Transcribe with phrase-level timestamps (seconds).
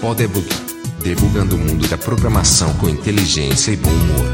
[0.00, 0.46] Podebug.
[1.02, 4.26] Debugando o mundo da programação com inteligência e bom humor.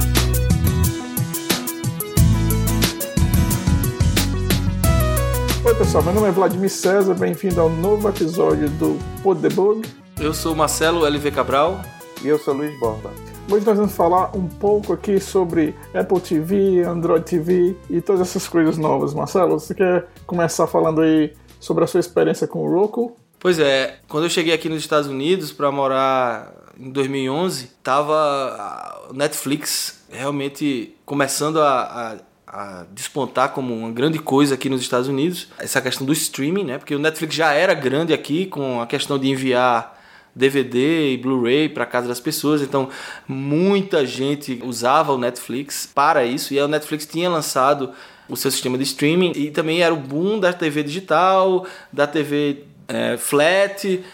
[5.65, 9.89] Oi pessoal, meu nome é Vladimir César, bem-vindo ao novo episódio do Podebug.
[10.21, 11.81] Eu sou Marcelo LV Cabral.
[12.23, 13.11] E eu sou Luiz Borba.
[13.51, 18.47] Hoje nós vamos falar um pouco aqui sobre Apple TV, Android TV e todas essas
[18.47, 19.15] coisas novas.
[19.15, 23.17] Marcelo, você quer começar falando aí sobre a sua experiência com o Roku?
[23.45, 29.13] Pois é, quando eu cheguei aqui nos Estados Unidos para morar em 2011, tava o
[29.13, 35.49] Netflix realmente começando a, a, a, despontar como uma grande coisa aqui nos Estados Unidos.
[35.59, 36.79] Essa questão do streaming, né?
[36.79, 40.03] Porque o Netflix já era grande aqui com a questão de enviar
[40.35, 42.63] DVD e Blu-ray para casa das pessoas.
[42.63, 42.89] Então,
[43.29, 46.55] muita gente usava o Netflix para isso.
[46.55, 47.93] E o Netflix tinha lançado
[48.27, 52.73] o seu sistema de streaming e também era o boom da TV digital, da TV
[52.89, 54.05] é, flat,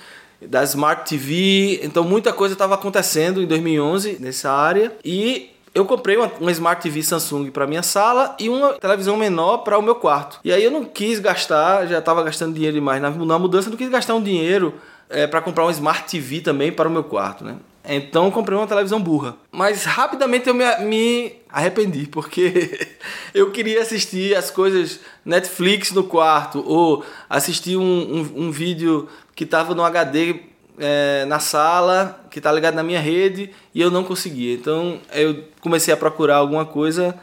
[0.40, 1.80] da Smart TV.
[1.82, 6.82] Então, muita coisa estava acontecendo em 2011 nessa área e eu comprei uma, uma, Smart
[6.82, 10.40] TV Samsung para minha sala e uma televisão menor para o meu quarto.
[10.44, 13.76] E aí eu não quis gastar, já estava gastando dinheiro demais na, na mudança, não
[13.76, 14.74] quis gastar um dinheiro
[15.08, 17.56] é, para comprar uma Smart TV também para o meu quarto, né?
[17.84, 19.36] Então comprei uma televisão burra.
[19.50, 22.88] Mas rapidamente eu me, me arrependi, porque
[23.34, 29.44] eu queria assistir as coisas Netflix no quarto, ou assistir um, um, um vídeo que
[29.44, 30.40] estava no HD
[30.78, 34.54] é, na sala, que está ligado na minha rede, e eu não conseguia.
[34.54, 37.18] Então eu comecei a procurar alguma coisa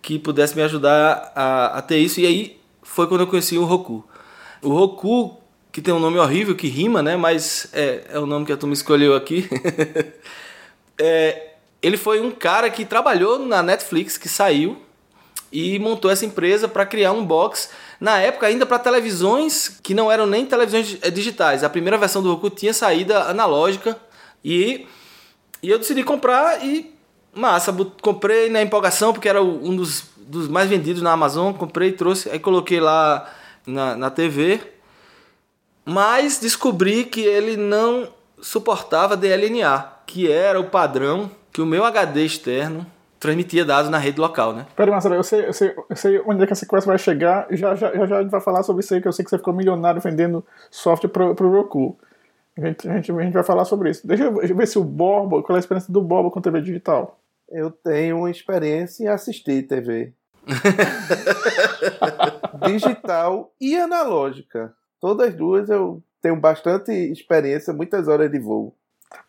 [0.00, 3.64] que pudesse me ajudar a, a ter isso, e aí foi quando eu conheci o
[3.64, 4.04] Roku.
[4.60, 5.41] O Roku
[5.72, 7.16] que tem um nome horrível, que rima, né?
[7.16, 9.48] Mas é, é o nome que a turma escolheu aqui.
[10.98, 14.76] é, ele foi um cara que trabalhou na Netflix, que saiu
[15.50, 17.70] e montou essa empresa para criar um box.
[17.98, 21.64] Na época, ainda para televisões que não eram nem televisões é, digitais.
[21.64, 23.98] A primeira versão do Roku tinha saída analógica
[24.44, 24.86] e,
[25.62, 26.94] e eu decidi comprar e
[27.34, 31.54] massa, comprei na empolgação porque era um dos, dos mais vendidos na Amazon.
[31.54, 33.32] Comprei, trouxe, aí coloquei lá
[33.66, 34.60] na, na TV
[35.84, 38.08] mas descobri que ele não
[38.40, 42.86] suportava DLNA, que era o padrão que o meu HD externo
[43.20, 44.66] transmitia dados na rede local, né?
[44.74, 47.46] Peraí, Marcelo, eu sei, eu, sei, eu sei onde é que essa conversa vai chegar.
[47.50, 49.30] Já, já, já, já a gente vai falar sobre isso aí, que eu sei que
[49.30, 51.96] você ficou milionário vendendo software pro, pro Roku.
[52.58, 54.04] A gente, a, gente, a gente vai falar sobre isso.
[54.04, 56.40] Deixa eu, deixa eu ver se o Borba, qual é a experiência do Borba com
[56.40, 57.20] TV digital?
[57.48, 60.12] Eu tenho uma experiência em assistir TV.
[62.66, 64.74] digital e analógica.
[65.02, 68.72] Todas as duas eu tenho bastante experiência, muitas horas de voo.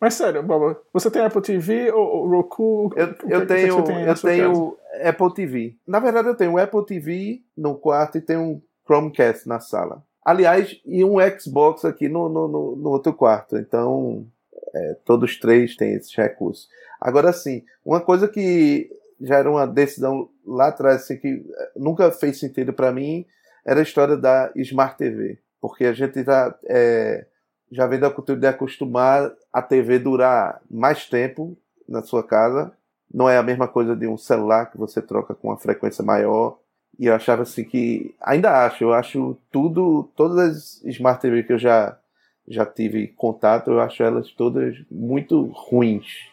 [0.00, 2.90] Mas sério, Boba, você tem Apple TV ou Roku?
[2.94, 5.76] Eu, eu é tenho, eu tenho Apple TV.
[5.84, 10.04] Na verdade, eu tenho um Apple TV no quarto e tenho um Chromecast na sala.
[10.24, 13.58] Aliás, e um Xbox aqui no, no, no, no outro quarto.
[13.58, 14.24] Então,
[14.72, 16.68] é, todos três têm esses recursos.
[17.00, 18.88] Agora, sim, uma coisa que
[19.20, 23.26] já era uma decisão lá atrás, assim, que nunca fez sentido para mim,
[23.66, 27.24] era a história da Smart TV porque a gente já, é,
[27.72, 31.56] já vem da cultura de acostumar a TV durar mais tempo
[31.88, 32.70] na sua casa.
[33.10, 36.58] Não é a mesma coisa de um celular que você troca com uma frequência maior.
[36.98, 38.14] E eu achava assim que.
[38.20, 40.06] Ainda acho, eu acho tudo.
[40.14, 41.98] Todas as Smart TV que eu já,
[42.46, 46.28] já tive contato, eu acho elas todas muito ruins.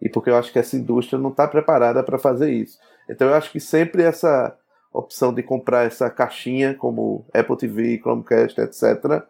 [0.00, 2.78] E porque eu acho que essa indústria não está preparada para fazer isso.
[3.08, 4.56] Então eu acho que sempre essa
[4.92, 9.22] opção de comprar essa caixinha como Apple TV, Chromecast, etc.,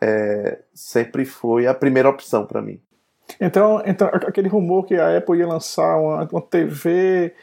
[0.00, 2.80] é, sempre foi a primeira opção para mim.
[3.40, 7.34] Então, então, aquele rumor que a Apple ia lançar uma, uma TV,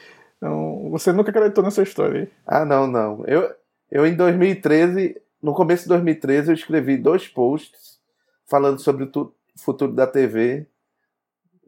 [0.41, 2.29] não, você nunca acreditou nessa história?
[2.45, 3.23] Ah, não, não.
[3.25, 3.49] Eu,
[3.91, 7.99] eu em 2013, no começo de 2013, eu escrevi dois posts
[8.45, 10.67] falando sobre o futuro da TV.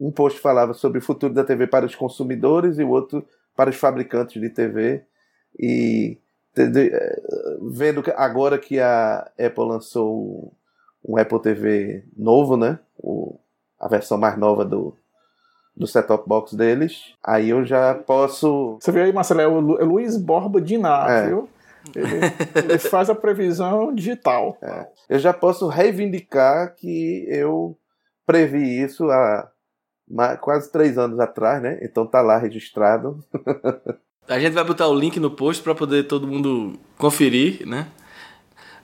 [0.00, 3.70] Um post falava sobre o futuro da TV para os consumidores e o outro para
[3.70, 5.04] os fabricantes de TV.
[5.58, 6.18] E
[6.56, 7.20] eh,
[7.70, 10.52] vendo agora que a Apple lançou
[11.04, 12.78] um Apple TV novo, né?
[12.98, 13.38] O,
[13.80, 14.96] a versão mais nova do,
[15.74, 18.78] do set-top box deles, aí eu já posso.
[18.80, 21.26] Você vê aí, Marcelo, é o, é Luiz Borba Dinar, é.
[21.28, 21.48] viu?
[21.96, 22.20] Ele,
[22.54, 24.56] ele, faz a previsão digital.
[24.62, 24.86] É.
[25.08, 27.76] Eu já posso reivindicar que eu
[28.24, 29.50] previ isso há
[30.40, 31.80] quase três anos atrás, né?
[31.82, 33.24] Então tá lá registrado.
[34.28, 37.88] A gente vai botar o link no post para poder todo mundo conferir, né?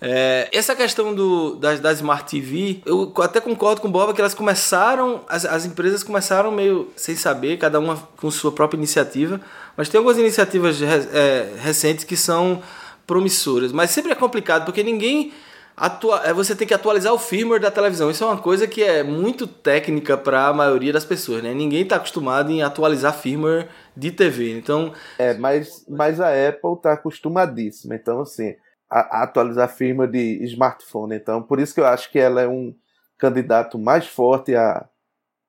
[0.00, 4.34] É, essa questão do, das, Smart TV, eu até concordo com o Boba que elas
[4.34, 9.40] começaram, as, as empresas começaram meio sem saber, cada uma com sua própria iniciativa,
[9.76, 12.62] mas tem algumas iniciativas é, recentes que são
[13.06, 15.32] promissoras, mas sempre é complicado porque ninguém
[15.78, 18.10] atua é, você tem que atualizar o firmware da televisão.
[18.10, 21.54] Isso é uma coisa que é muito técnica para a maioria das pessoas, né?
[21.54, 24.56] Ninguém está acostumado em atualizar firmware de TV.
[24.56, 27.94] Então, é, mas mas a Apple está acostumadíssima.
[27.94, 28.54] Então, assim,
[28.90, 31.14] a, a atualizar firmware de smartphone.
[31.14, 32.74] Então, por isso que eu acho que ela é um
[33.16, 34.86] candidato mais forte a,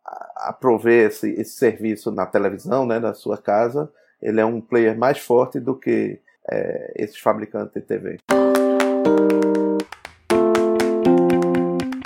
[0.05, 3.91] a, a prover esse, esse serviço na televisão, né, na sua casa.
[4.21, 6.19] Ele é um player mais forte do que
[6.51, 8.17] é, esses fabricantes de TV.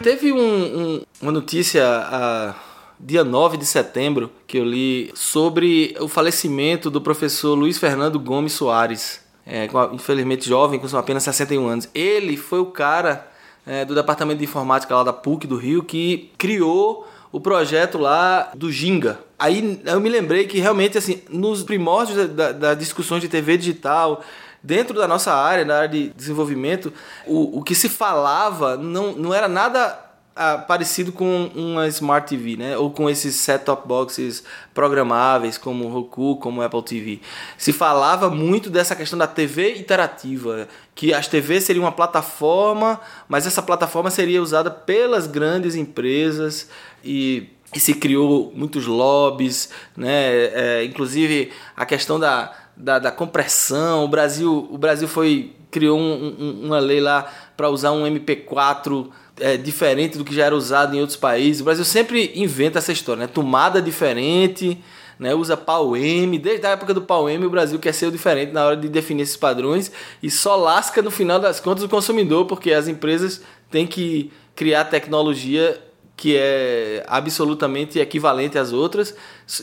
[0.03, 2.55] Teve um, um, uma notícia a
[2.99, 8.51] dia 9 de setembro que eu li sobre o falecimento do professor Luiz Fernando Gomes
[8.51, 11.89] Soares, é, infelizmente jovem, com apenas 61 anos.
[11.95, 13.31] Ele foi o cara
[13.65, 18.51] é, do departamento de informática lá da PUC do Rio que criou o projeto lá
[18.53, 19.21] do Ginga.
[19.39, 24.21] Aí eu me lembrei que realmente, assim, nos primórdios das da discussões de TV digital,
[24.63, 26.93] dentro da nossa área, na área de desenvolvimento,
[27.27, 29.99] o, o que se falava não, não era nada
[30.35, 32.75] ah, parecido com uma Smart TV, né?
[32.77, 34.43] Ou com esses set-top boxes
[34.73, 37.19] programáveis como Roku, como Apple TV.
[37.57, 43.45] Se falava muito dessa questão da TV interativa, que as TVs seriam uma plataforma, mas
[43.45, 46.67] essa plataforma seria usada pelas grandes empresas
[47.03, 50.11] e e se criou muitos lobbies, né?
[50.53, 54.05] É, inclusive a questão da, da, da, compressão.
[54.05, 57.25] O Brasil, o Brasil foi criou um, um, uma lei lá
[57.57, 59.09] para usar um MP4
[59.39, 61.61] é, diferente do que já era usado em outros países.
[61.61, 63.27] O Brasil sempre inventa essa história, né?
[63.27, 64.77] Tomada diferente,
[65.17, 65.33] né?
[65.33, 66.37] Usa pau M.
[66.37, 68.87] Desde a época do pau M, o Brasil quer ser o diferente na hora de
[68.87, 69.91] definir esses padrões
[70.21, 73.41] e só lasca no final das contas o consumidor, porque as empresas
[73.71, 75.81] têm que criar tecnologia
[76.15, 79.15] que é absolutamente equivalente às outras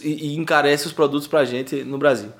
[0.02, 2.30] e, encarece os produtos para a gente no Brasil.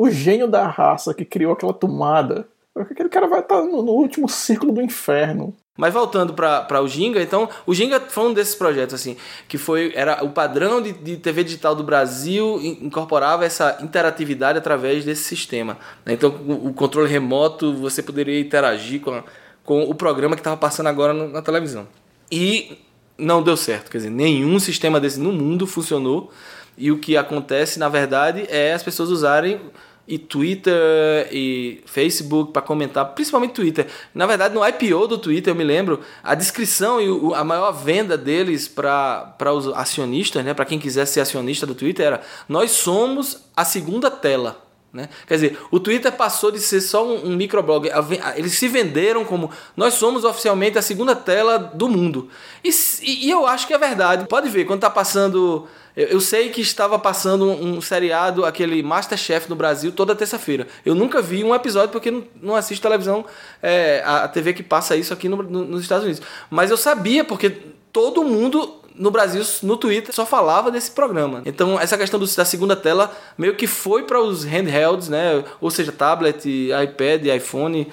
[0.00, 4.30] O gênio da raça que criou aquela tomada, aquele cara vai estar no, no último
[4.30, 5.54] círculo do inferno.
[5.76, 9.92] Mas voltando para o Ginga, então, o Ginga foi um desses projetos, assim, que foi,
[9.94, 15.76] era o padrão de, de TV digital do Brasil, incorporava essa interatividade através desse sistema.
[16.06, 16.14] Né?
[16.14, 19.24] Então, o, o, controle remoto, você poderia interagir com, a,
[19.62, 21.86] com o programa que estava passando agora no, na televisão.
[22.32, 22.78] E
[23.18, 23.90] não deu certo.
[23.90, 26.30] Quer dizer, nenhum sistema desse no mundo funcionou.
[26.78, 29.60] E o que acontece, na verdade, é as pessoas usarem
[30.10, 33.86] e Twitter e Facebook para comentar, principalmente Twitter.
[34.12, 38.18] Na verdade, no IPO do Twitter, eu me lembro, a descrição e a maior venda
[38.18, 43.44] deles para os acionistas, né, para quem quiser ser acionista do Twitter, era: nós somos
[43.56, 44.69] a segunda tela.
[44.92, 45.08] Né?
[45.24, 47.88] Quer dizer, o Twitter passou de ser só um, um microblog.
[48.34, 52.28] Eles se venderam como nós somos oficialmente a segunda tela do mundo.
[52.64, 52.70] E,
[53.02, 54.26] e, e eu acho que é verdade.
[54.26, 55.68] Pode ver, quando está passando.
[55.96, 60.66] Eu, eu, sei que estava passando um, um, seriado, aquele Masterchef no Brasil, toda terça-feira.
[60.84, 63.24] Eu nunca vi um episódio porque não, não assisto televisão,
[63.62, 66.22] é, a, a TV que passa isso aqui no, no, nos Estados Unidos.
[66.48, 67.50] Mas eu sabia, porque
[67.92, 71.40] todo mundo no Brasil, no Twitter, só falava desse programa.
[71.46, 75.42] Então, essa questão do, da segunda tela meio que foi para os handhelds, né?
[75.58, 77.88] Ou seja, tablet, iPad, iPhone.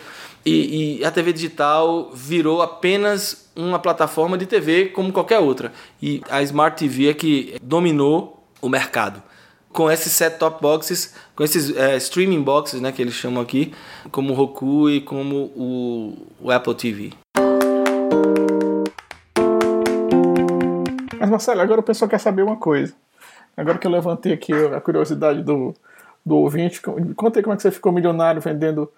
[0.45, 5.71] E, e, a TV digital virou apenas uma plataforma de TV como qualquer outra.
[6.01, 9.23] E a Smart TV é que dominou o mercado.
[9.71, 13.73] Com esses set-top boxes, com esses é, streaming boxes, né, que eles chamam aqui,
[14.11, 17.13] como o Roku e como o, o Apple TV.
[21.19, 22.93] Mas Marcelo, agora o pessoal quer saber uma coisa.
[23.55, 25.73] Agora que eu levantei aqui a curiosidade do,
[26.23, 26.79] do ouvinte,
[27.15, 28.91] conta aí como é que você ficou milionário vendendo,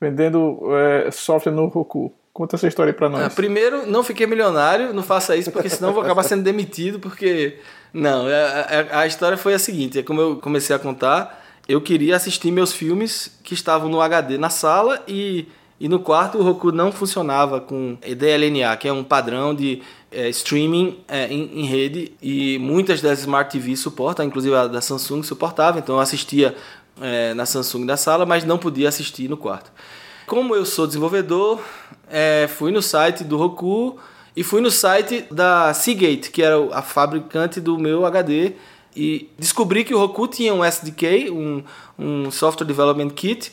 [0.00, 2.14] vendendo é, software no Roku.
[2.32, 3.22] Conta essa história aí pra nós.
[3.22, 7.58] Ah, primeiro, não fiquei milionário, não faça isso, porque senão vou acabar sendo demitido, porque.
[7.92, 10.78] Não, a, é, a, é, a história foi a seguinte: é como eu comecei a
[10.78, 16.00] contar, eu queria assistir meus filmes que estavam no HD na sala e, e no
[16.00, 19.80] quarto o Roku não funcionava com DLNA, que é um padrão de
[20.14, 24.80] é, streaming é, em, em, rede e muitas das Smart TVs suportam, inclusive a da
[24.80, 26.54] Samsung suportava, então eu assistia
[27.00, 29.72] é, na Samsung da sala, mas não podia assistir no quarto.
[30.26, 31.60] Como eu sou desenvolvedor,
[32.08, 33.98] é, fui no site do Roku
[34.36, 38.52] e fui no site da Seagate, que era a fabricante do meu HD,
[38.96, 41.62] e descobri que o Roku tinha um SDK, um,
[41.98, 43.52] um Software Development Kit,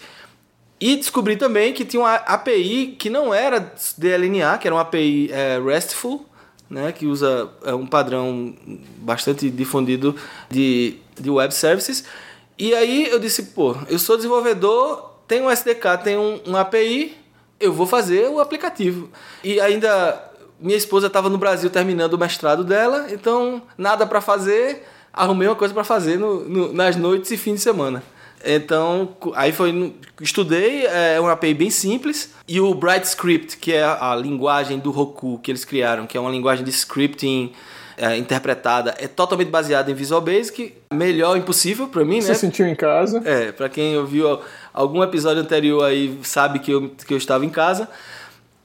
[0.80, 5.30] e descobri também que tinha uma API que não era DLNA, que era uma API
[5.32, 6.26] é, RESTful,
[6.72, 8.56] né, que usa é, um padrão
[8.98, 10.16] bastante difundido
[10.50, 12.06] de, de web services.
[12.58, 17.18] E aí eu disse, pô, eu sou desenvolvedor, tenho um SDK, tenho um, um API,
[17.60, 19.10] eu vou fazer o aplicativo.
[19.44, 24.88] E ainda minha esposa estava no Brasil terminando o mestrado dela, então nada para fazer,
[25.12, 28.02] arrumei uma coisa para fazer no, no, nas noites e fim de semana.
[28.46, 29.94] Então, aí foi.
[30.20, 32.34] Estudei, é uma API bem simples.
[32.48, 36.20] E o Bright Script, que é a linguagem do Roku que eles criaram, que é
[36.20, 37.54] uma linguagem de scripting
[37.98, 40.74] é, interpretada, é totalmente baseada em Visual Basic.
[40.92, 42.34] Melhor impossível para mim, Você né?
[42.34, 43.22] Se sentiu em casa?
[43.26, 44.40] É, para quem ouviu
[44.74, 47.88] algum episódio anterior aí sabe que eu, que eu estava em casa.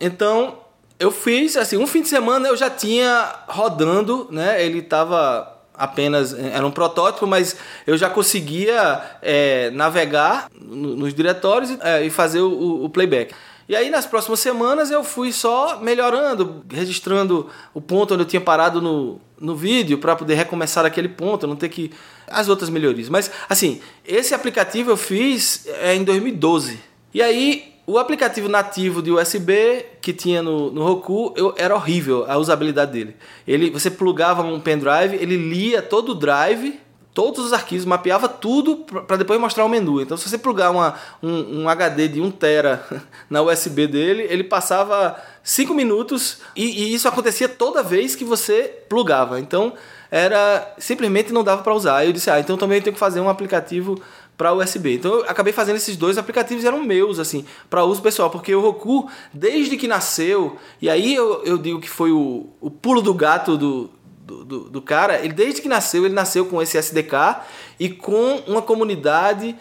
[0.00, 0.58] Então,
[0.98, 4.64] eu fiz, assim, um fim de semana eu já tinha rodando, né?
[4.64, 7.56] Ele estava apenas era um protótipo, mas
[7.86, 13.34] eu já conseguia é, navegar nos diretórios é, e fazer o, o, playback.
[13.68, 18.40] E aí nas próximas semanas eu fui só melhorando, registrando o ponto onde eu tinha
[18.40, 21.90] parado no, no vídeo para poder recomeçar aquele ponto, não ter que
[22.28, 23.08] as outras melhorias.
[23.08, 26.78] Mas assim, esse aplicativo eu fiz é, em 2012.
[27.12, 32.24] E aí o aplicativo nativo de USB que tinha no, no Roku eu, era horrível
[32.28, 33.16] a usabilidade dele.
[33.46, 36.80] Ele, você plugava um pendrive, ele lia todo o drive,
[37.14, 40.00] todos os arquivos, mapeava tudo para depois mostrar o menu.
[40.00, 42.84] Então, se você plugar uma, um, um HD de 1 tera
[43.30, 48.64] na USB dele, ele passava 5 minutos e, e isso acontecia toda vez que você
[48.88, 49.38] plugava.
[49.38, 49.72] Então,
[50.10, 52.04] era simplesmente não dava para usar.
[52.04, 54.00] Eu disse, ah, então também tenho que fazer um aplicativo
[54.36, 54.94] para USB.
[54.94, 58.60] Então eu acabei fazendo esses dois aplicativos eram meus assim para uso pessoal, porque o
[58.60, 63.14] Roku desde que nasceu e aí eu, eu digo que foi o, o pulo do
[63.14, 63.90] gato do,
[64.20, 65.18] do, do, do cara.
[65.18, 67.42] Ele desde que nasceu ele nasceu com esse SDK
[67.78, 69.56] e com uma comunidade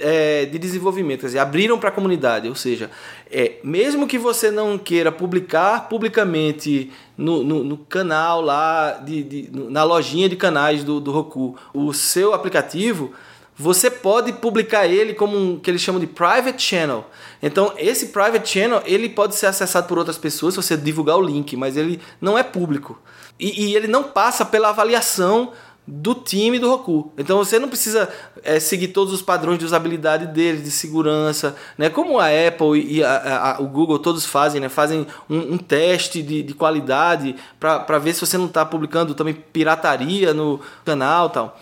[0.00, 2.90] é, de desenvolvimento, quer dizer, abriram para a comunidade, ou seja,
[3.30, 9.50] é, mesmo que você não queira publicar publicamente no, no, no canal lá, de, de,
[9.52, 13.12] na lojinha de canais do, do Roku, o seu aplicativo,
[13.60, 17.04] você pode publicar ele como um que eles chamam de private channel.
[17.42, 21.22] Então, esse private channel ele pode ser acessado por outras pessoas se você divulgar o
[21.22, 22.98] link, mas ele não é público.
[23.38, 25.52] E, e ele não passa pela avaliação
[25.86, 27.12] do time do Roku.
[27.18, 28.08] Então você não precisa
[28.42, 31.90] é, seguir todos os padrões de usabilidade deles, de segurança, né?
[31.90, 34.70] Como a Apple e a, a, o Google todos fazem, né?
[34.70, 39.34] Fazem um, um teste de, de qualidade para ver se você não está publicando também
[39.34, 41.60] pirataria no canal, tal.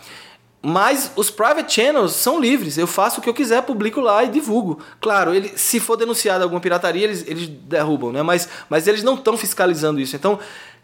[0.61, 2.77] Mas os private channels são livres.
[2.77, 4.79] Eu faço o que eu quiser, publico lá e divulgo.
[4.99, 8.21] Claro, ele, se for denunciado alguma pirataria, eles, eles derrubam, né?
[8.21, 10.17] Mas, mas eles não estão fiscalizando isso.
[10.17, 10.37] Então,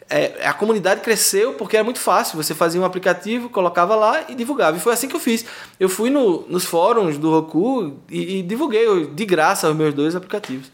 [0.10, 2.42] é, a comunidade cresceu porque era muito fácil.
[2.42, 4.78] Você fazia um aplicativo, colocava lá e divulgava.
[4.78, 5.46] E foi assim que eu fiz.
[5.78, 10.16] Eu fui no, nos fóruns do Roku e, e divulguei de graça os meus dois
[10.16, 10.72] aplicativos.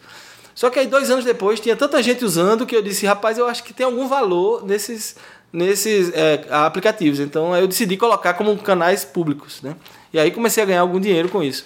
[0.53, 3.47] Só que aí, dois anos depois, tinha tanta gente usando que eu disse, rapaz, eu
[3.47, 5.15] acho que tem algum valor nesses
[5.51, 7.19] nesses é, aplicativos.
[7.19, 9.75] Então eu decidi colocar como canais públicos, né?
[10.13, 11.65] E aí comecei a ganhar algum dinheiro com isso.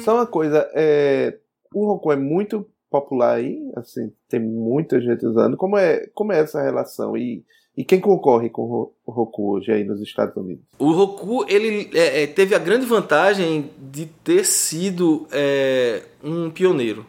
[0.00, 1.36] Só uma coisa, é,
[1.74, 5.56] o Roku é muito popular aí, assim, tem muita gente usando.
[5.56, 7.16] Como é, como é essa relação?
[7.16, 7.44] E,
[7.76, 10.64] e quem concorre com o Roku hoje aí nos Estados Unidos?
[10.78, 17.04] O Roku ele é, é teve a grande vantagem de ter sido é, um pioneiro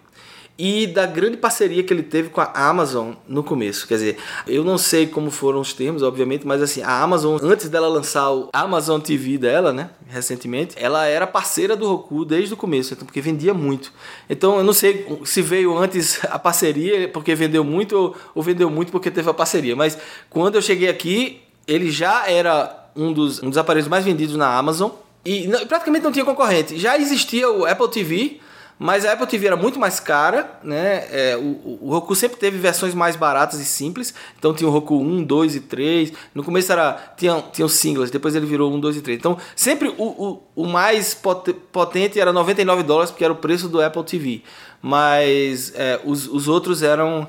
[0.57, 3.87] e da grande parceria que ele teve com a Amazon no começo.
[3.87, 7.69] Quer dizer, eu não sei como foram os termos, obviamente, mas assim, a Amazon, antes
[7.69, 12.57] dela lançar o Amazon TV dela, né, recentemente, ela era parceira do Roku desde o
[12.57, 13.93] começo, então, porque vendia muito.
[14.27, 18.69] Então, eu não sei se veio antes a parceria porque vendeu muito ou, ou vendeu
[18.69, 19.97] muito porque teve a parceria, mas
[20.29, 24.57] quando eu cheguei aqui, ele já era um dos, um dos aparelhos mais vendidos na
[24.57, 24.89] Amazon
[25.23, 26.79] e não, praticamente não tinha concorrente.
[26.79, 28.39] Já existia o Apple TV,
[28.79, 31.07] mas a Apple TV era muito mais cara, né?
[31.09, 34.13] É, o, o, Roku sempre teve versões mais baratas e simples.
[34.37, 36.13] Então tinha o Roku 1, 2 e 3.
[36.33, 39.17] No começo era, tinha, tinha os singles, depois ele virou 1, 2 e 3.
[39.17, 41.19] Então sempre o, o, o mais
[41.71, 44.43] potente era 99 dólares, porque era o preço do Apple TV.
[44.79, 47.27] Mas é, os, os outros eram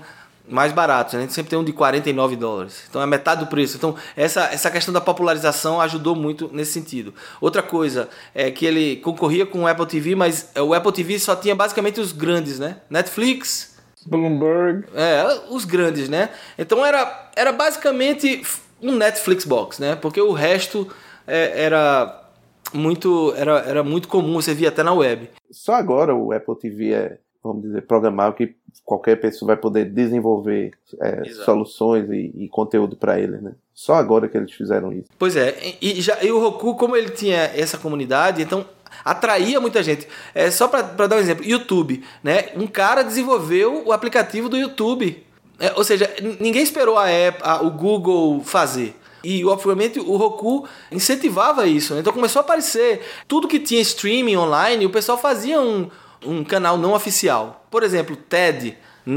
[0.49, 1.14] mais baratos.
[1.14, 1.21] Né?
[1.21, 2.85] A gente sempre tem um de 49 dólares.
[2.88, 3.76] Então é metade do preço.
[3.76, 7.14] Então essa, essa questão da popularização ajudou muito nesse sentido.
[7.40, 11.37] Outra coisa é que ele concorria com o Apple TV, mas o Apple TV só
[11.37, 12.78] tinha basicamente os grandes, né?
[12.88, 13.76] Netflix.
[14.07, 14.85] Bloomberg.
[14.95, 16.31] É, os grandes, né?
[16.59, 18.43] Então era, era basicamente
[18.81, 19.97] um Netflix box, né?
[19.97, 20.88] Porque o resto
[21.26, 22.25] é, era
[22.73, 25.28] muito era, era muito comum, você via até na web.
[25.50, 30.73] Só agora o Apple TV é vamos dizer, programável que qualquer pessoa vai poder desenvolver
[31.00, 33.52] é, soluções e, e conteúdo para ele, né?
[33.73, 35.09] Só agora que eles fizeram isso.
[35.18, 38.64] Pois é, e, já, e o Roku, como ele tinha essa comunidade, então
[39.04, 40.09] atraía muita gente.
[40.35, 42.50] É só para dar um exemplo, YouTube, né?
[42.57, 45.25] Um cara desenvolveu o aplicativo do YouTube.
[45.61, 46.09] É, ou seja,
[46.40, 48.95] ninguém esperou a, Apple, a o Google fazer.
[49.23, 51.95] E obviamente o Roku incentivava isso.
[51.95, 52.00] Né?
[52.00, 55.90] Então começou a aparecer tudo que tinha streaming online, o pessoal fazia um
[56.25, 57.64] um canal não oficial.
[57.70, 58.76] Por exemplo, TED,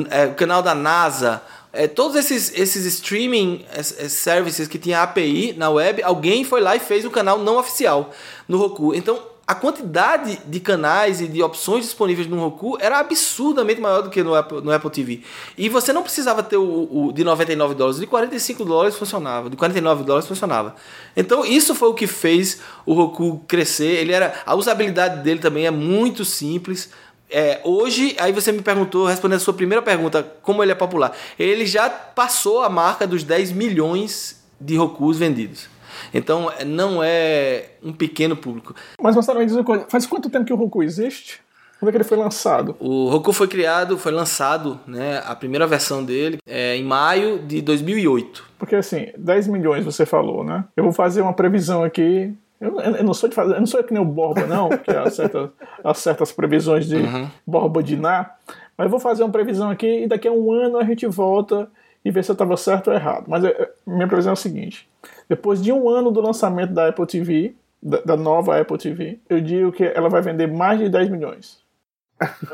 [0.10, 1.42] é, o canal da NASA,
[1.74, 3.66] é, todos esses, esses streaming
[4.10, 8.12] services que tinha API na web, alguém foi lá e fez um canal não oficial
[8.48, 8.94] no Roku.
[8.94, 14.10] Então, a quantidade de canais e de opções disponíveis no Roku era absurdamente maior do
[14.10, 15.24] que no Apple, no Apple TV.
[15.58, 19.58] E você não precisava ter o, o de 99 dólares, de 45 dólares funcionava, de
[19.58, 20.74] 49 dólares funcionava.
[21.18, 23.98] Então isso foi o que fez o Roku crescer.
[24.00, 26.90] Ele era a usabilidade dele também é muito simples.
[27.30, 31.12] É, hoje, aí você me perguntou, respondendo a sua primeira pergunta, como ele é popular.
[31.38, 35.71] Ele já passou a marca dos 10 milhões de Rokus vendidos.
[36.14, 38.76] Então não é um pequeno público.
[39.02, 41.42] Mas Marcelo, me diz uma coisa, faz quanto tempo que o Roku existe?
[41.82, 42.76] Quando é que ele foi lançado?
[42.80, 47.60] O Roku foi criado, foi lançado, né, a primeira versão dele é, em maio de
[47.60, 48.46] 2008.
[48.60, 50.64] Porque assim, 10 milhões você falou, né?
[50.78, 52.32] Eu vou fazer uma previsão aqui.
[52.60, 54.92] Eu, eu não sou de fazer, eu não sou que nem o Borba, não, que
[54.92, 55.50] há certas,
[55.84, 57.28] há certas previsões de uhum.
[57.48, 58.30] Borba de Ná.
[58.78, 61.68] Mas eu vou fazer uma previsão aqui e daqui a um ano a gente volta
[62.04, 63.26] e ver se eu estava certo ou errado.
[63.28, 64.90] Mas é, minha previsão é o seguinte:
[65.30, 69.42] depois de um ano do lançamento da Apple TV, da, da nova Apple TV, eu
[69.42, 71.60] digo que ela vai vender mais de 10 milhões.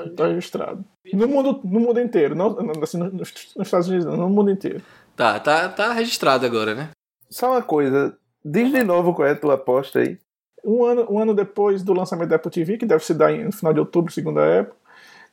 [0.05, 0.83] Está registrado.
[1.13, 4.81] No mundo, no mundo inteiro, não assim, nos, Estados Unidos, no mundo inteiro.
[5.15, 6.89] Tá, tá, tá registrado agora, né?
[7.29, 10.17] Só uma coisa, diz de novo qual é a tua aposta aí.
[10.63, 13.51] Um ano, um ano depois do lançamento da Apple TV, que deve se dar no
[13.51, 14.75] final de outubro, segundo a Apple.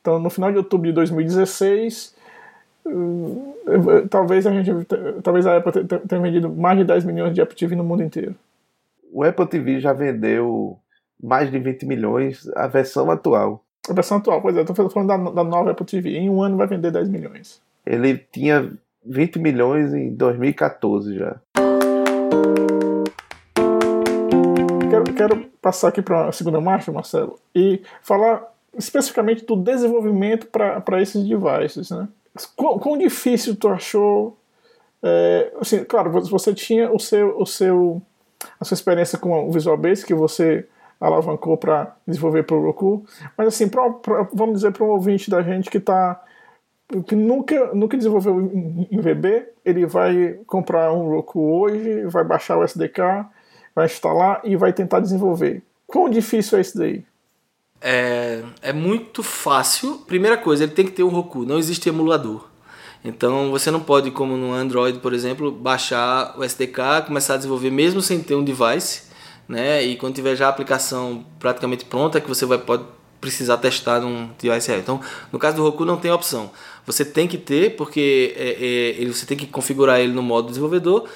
[0.01, 2.14] Então, no final de outubro de 2016,
[4.09, 4.71] talvez a gente
[5.23, 8.35] talvez a Apple tenha vendido mais de 10 milhões de Apple TV no mundo inteiro.
[9.11, 10.77] O Apple TV já vendeu
[11.21, 13.63] mais de 20 milhões a versão atual.
[13.89, 16.17] A versão atual, pois é, estou falando da, da nova Apple TV.
[16.17, 17.61] Em um ano vai vender 10 milhões.
[17.85, 18.71] Ele tinha
[19.05, 21.35] 20 milhões em 2014 já.
[24.89, 28.43] Quero, quero passar aqui para a segunda marcha, Marcelo, e falar
[28.77, 32.07] especificamente do desenvolvimento para esses devices, né?
[32.55, 34.37] Quão, quão difícil tu achou?
[35.01, 38.01] É, assim, claro, você tinha o seu, o seu,
[38.59, 40.67] a sua experiência com o Visual Basic que você
[40.99, 43.05] alavancou para desenvolver para o Roku,
[43.37, 46.21] mas assim, pra, pra, vamos dizer para um ouvinte da gente que tá
[47.07, 52.57] que nunca, nunca desenvolveu em, em VB, ele vai comprar um Roku hoje, vai baixar
[52.57, 53.25] o SDK,
[53.73, 55.63] vai instalar e vai tentar desenvolver.
[55.87, 57.03] Quão difícil é isso daí?
[57.81, 59.99] É, é muito fácil.
[60.07, 62.47] Primeira coisa, ele tem que ter um Roku, não existe emulador.
[63.03, 67.69] Então você não pode, como no Android, por exemplo, baixar o SDK, começar a desenvolver
[67.69, 69.03] mesmo sem ter um device,
[69.47, 69.83] né?
[69.83, 72.83] E quando tiver já a aplicação praticamente pronta, que você vai pode
[73.21, 74.79] precisar testar num device real.
[74.79, 76.51] Então, no caso do Roku não tem opção.
[76.85, 81.07] Você tem que ter, porque é, é, você tem que configurar ele no modo desenvolvedor.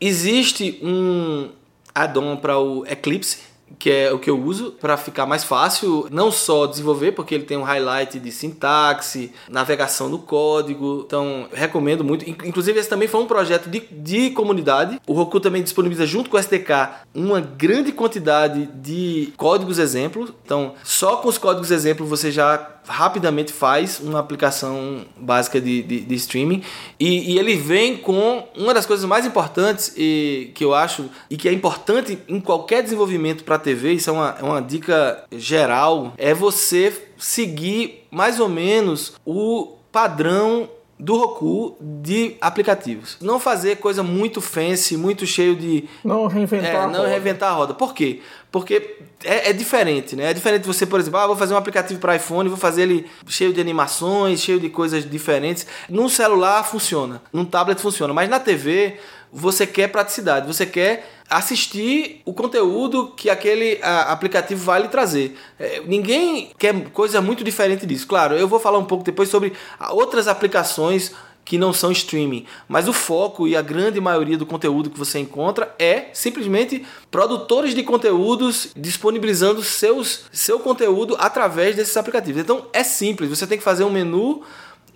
[0.00, 1.50] Existe um
[1.94, 6.30] add-on para o Eclipse, que é o que eu uso para ficar mais fácil, não
[6.30, 12.28] só desenvolver, porque ele tem um highlight de sintaxe, navegação no código, então recomendo muito.
[12.28, 15.00] Inclusive, esse também foi um projeto de, de comunidade.
[15.06, 16.70] O Roku também disponibiliza, junto com o SDK,
[17.14, 20.32] uma grande quantidade de códigos exemplos.
[20.44, 26.00] Então, só com os códigos exemplos você já rapidamente faz uma aplicação básica de, de,
[26.00, 26.62] de streaming.
[26.98, 31.36] E, e, ele vem com uma das coisas mais importantes e, que eu acho e
[31.36, 36.12] que é importante em qualquer desenvolvimento para TV, isso é uma, é uma dica geral,
[36.16, 40.68] é você seguir mais ou menos o padrão
[41.00, 43.16] do Roku de aplicativos.
[43.20, 45.88] Não fazer coisa muito fancy, muito cheio de.
[46.04, 47.08] Não reinventar é, a Não roda.
[47.08, 47.74] reinventar a roda.
[47.74, 48.20] Por quê?
[48.52, 50.30] Porque é, é, diferente, né?
[50.30, 53.06] É diferente você, por exemplo, ah, vou fazer um aplicativo para iPhone, vou fazer ele
[53.26, 55.66] cheio de animações, cheio de coisas diferentes.
[55.88, 58.98] Num celular funciona, num tablet funciona, mas na TV
[59.32, 65.38] você quer praticidade, você quer assistir o conteúdo que aquele aplicativo vai lhe trazer.
[65.58, 68.06] É, ninguém quer coisa muito diferente disso.
[68.06, 69.52] Claro, eu vou falar um pouco depois sobre
[69.90, 71.12] outras aplicações
[71.44, 75.18] que não são streaming, mas o foco e a grande maioria do conteúdo que você
[75.18, 82.40] encontra é simplesmente produtores de conteúdos disponibilizando seus, seu conteúdo através desses aplicativos.
[82.40, 84.42] Então é simples, você tem que fazer um menu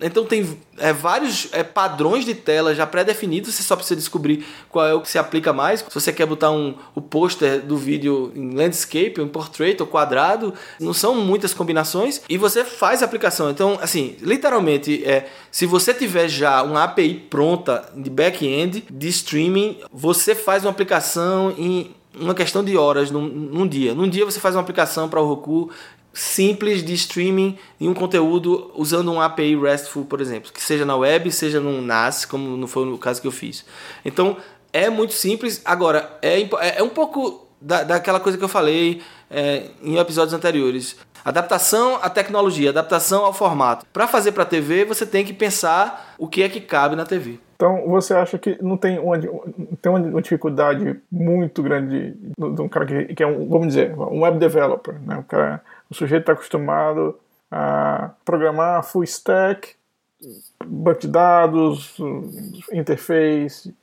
[0.01, 4.85] então tem é, vários é, padrões de tela já pré-definidos, você só precisa descobrir qual
[4.85, 5.79] é o que se aplica mais.
[5.79, 10.53] Se você quer botar um, o pôster do vídeo em landscape, em portrait ou quadrado,
[10.79, 13.49] não são muitas combinações e você faz a aplicação.
[13.49, 19.77] Então, assim, literalmente, é, se você tiver já uma API pronta de back-end de streaming,
[19.91, 23.93] você faz uma aplicação em uma questão de horas num, num dia.
[23.93, 25.69] Num dia você faz uma aplicação para o Roku
[26.15, 30.95] simples de streaming de um conteúdo usando um API RESTful, por exemplo, que seja na
[30.95, 33.65] web, seja no NAS, como não foi o caso que eu fiz.
[34.03, 34.37] Então,
[34.71, 35.61] é muito simples.
[35.65, 36.41] Agora, é,
[36.77, 40.97] é um pouco da, daquela coisa que eu falei é, em episódios anteriores.
[41.23, 43.85] Adaptação à tecnologia, adaptação ao formato.
[43.91, 47.39] Para fazer para TV, você tem que pensar o que é que cabe na TV.
[47.55, 52.85] Então, você acha que não tem uma, tem uma dificuldade muito grande de um cara
[52.85, 55.17] que, que, é um, vamos dizer, um web developer, né?
[55.17, 57.19] O, cara, o sujeito está acostumado
[57.51, 59.75] a programar full stack,
[60.65, 61.97] banco de dados,
[62.71, 63.73] interface.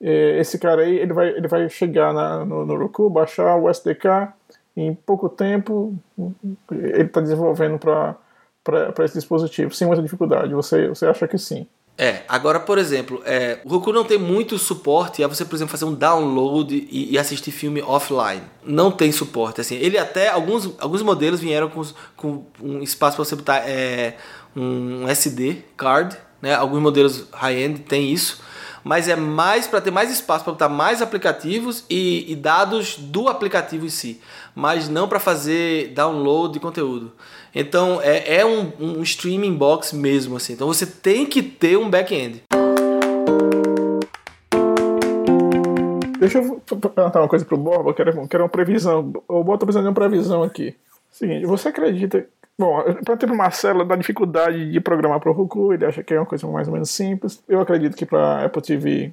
[0.00, 4.32] Esse cara aí, ele vai, ele vai chegar na, no, no Roku, baixar o SDK,
[4.76, 5.94] em pouco tempo
[6.70, 10.52] ele está desenvolvendo para esse dispositivo, sem muita dificuldade.
[10.54, 11.66] Você, você acha que sim?
[11.96, 15.70] É, agora, por exemplo, é, o Roku não tem muito suporte a você, por exemplo,
[15.70, 18.42] fazer um download e, e, assistir filme offline.
[18.64, 19.60] Não tem suporte.
[19.60, 21.82] Assim, ele até, alguns, alguns modelos vieram com,
[22.16, 24.16] com um espaço para você botar é,
[24.56, 26.54] um SD card, né?
[26.54, 28.42] Alguns modelos high-end tem isso,
[28.82, 33.28] mas é mais para ter mais espaço para botar mais aplicativos e, e dados do
[33.28, 34.20] aplicativo em si,
[34.54, 37.12] mas não para fazer download de conteúdo.
[37.54, 40.54] Então é, é um, um streaming box mesmo assim.
[40.54, 42.42] Então você tem que ter um back-end.
[46.18, 49.12] Deixa eu perguntar uma coisa pro Borba, eu quero, quero uma previsão.
[49.28, 50.74] O Borba tá precisando de uma previsão aqui.
[51.10, 52.26] Seguinte, você acredita.
[52.58, 56.14] Bom, para ter o Marcelo da dificuldade de programar para o Roku, ele acha que
[56.14, 57.42] é uma coisa mais ou menos simples.
[57.48, 59.12] Eu acredito que para Apple TV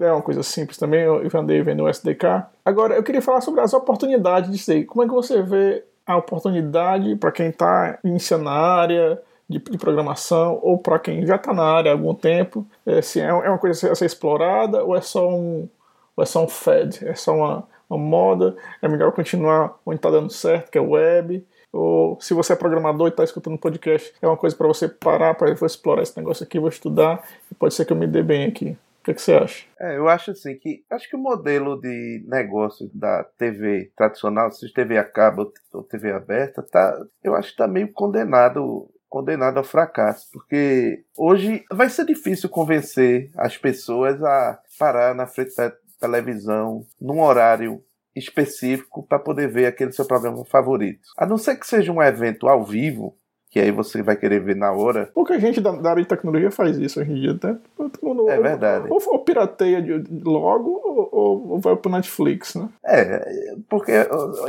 [0.00, 1.02] é uma coisa simples também.
[1.02, 2.44] Eu andei vendo o SDK.
[2.64, 4.84] Agora, eu queria falar sobre as oportunidades disso aí.
[4.84, 9.78] Como é que você vê a oportunidade para quem está iniciando na área de, de
[9.78, 13.32] programação ou para quem já está na área há algum tempo, é, se é, é
[13.32, 15.68] uma coisa a ser explorada ou é só um,
[16.16, 20.10] ou é só um fad, é só uma, uma moda, é melhor continuar onde está
[20.10, 24.26] dando certo, que é web, ou se você é programador e está escutando podcast, é
[24.26, 27.84] uma coisa para você parar, para explorar esse negócio aqui, vou estudar, e pode ser
[27.84, 28.76] que eu me dê bem aqui.
[29.00, 29.64] O que, que, você acha?
[29.80, 34.74] É, eu acho assim que acho que o modelo de negócio da TV tradicional, seja
[34.74, 39.64] TV a cabo ou TV aberta, tá, eu acho que está meio condenado condenado ao
[39.64, 46.86] fracasso, porque hoje vai ser difícil convencer as pessoas a parar na frente da televisão
[47.00, 47.82] num horário
[48.14, 51.00] específico para poder ver aquele seu programa favorito.
[51.18, 53.16] A não ser que seja um evento ao vivo,
[53.50, 55.10] que aí você vai querer ver na hora.
[55.12, 57.56] Pouca gente da, da área de tecnologia faz isso hoje em dia, até.
[58.00, 58.86] Mundo, é verdade.
[58.88, 62.68] Ou, ou pirateia de, logo ou, ou, vai pro Netflix, né?
[62.84, 63.92] É, porque,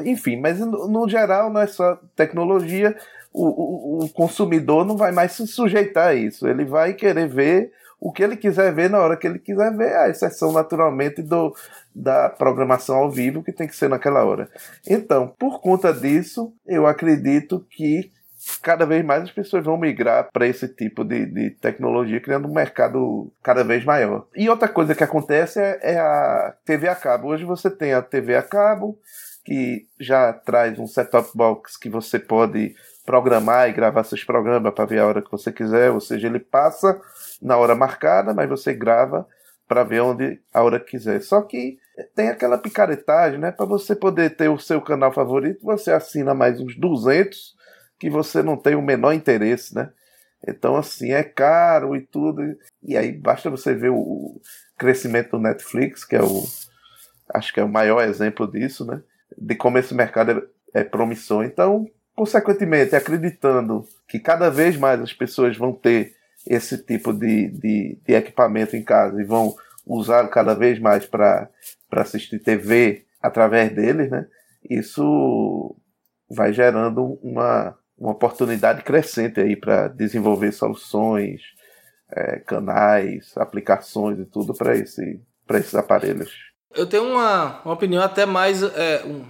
[0.05, 2.95] enfim, mas no, no geral não é só tecnologia.
[3.33, 6.47] O, o, o, consumidor não vai mais se sujeitar a isso.
[6.47, 9.95] Ele vai querer ver o que ele quiser ver na hora que ele quiser ver,
[9.95, 11.55] a exceção naturalmente do,
[11.95, 14.49] da programação ao vivo que tem que ser naquela hora.
[14.85, 18.11] Então, por conta disso, eu acredito que
[18.61, 22.53] cada vez mais as pessoas vão migrar para esse tipo de, de, tecnologia, criando um
[22.53, 24.25] mercado cada vez maior.
[24.35, 27.29] E outra coisa que acontece é, é a TV a cabo.
[27.29, 28.97] Hoje você tem a TV a cabo,
[29.43, 32.75] que já traz um set-top box que você pode
[33.05, 36.39] programar e gravar seus programas para ver a hora que você quiser, ou seja, ele
[36.39, 36.99] passa
[37.41, 39.27] na hora marcada, mas você grava
[39.67, 41.21] para ver onde a hora que quiser.
[41.21, 41.77] Só que
[42.15, 43.51] tem aquela picaretagem, né?
[43.51, 47.55] Para você poder ter o seu canal favorito, você assina mais uns 200
[48.01, 49.91] que você não tem o menor interesse, né?
[50.47, 52.41] Então, assim, é caro e tudo.
[52.81, 54.41] E aí basta você ver o
[54.75, 56.43] crescimento do Netflix, que é o.
[57.31, 59.03] Acho que é o maior exemplo disso, né?
[59.37, 61.45] De como esse mercado é, é promissor.
[61.45, 66.15] Então, consequentemente, acreditando que cada vez mais as pessoas vão ter
[66.47, 71.51] esse tipo de, de, de equipamento em casa e vão usar cada vez mais para
[71.91, 74.25] assistir TV através deles, né?
[74.67, 75.75] Isso
[76.27, 81.41] vai gerando uma, uma oportunidade crescente aí para desenvolver soluções,
[82.11, 86.31] é, canais, aplicações e tudo para esse, esses aparelhos.
[86.73, 88.63] Eu tenho uma, uma opinião até mais.
[88.63, 89.23] É, um,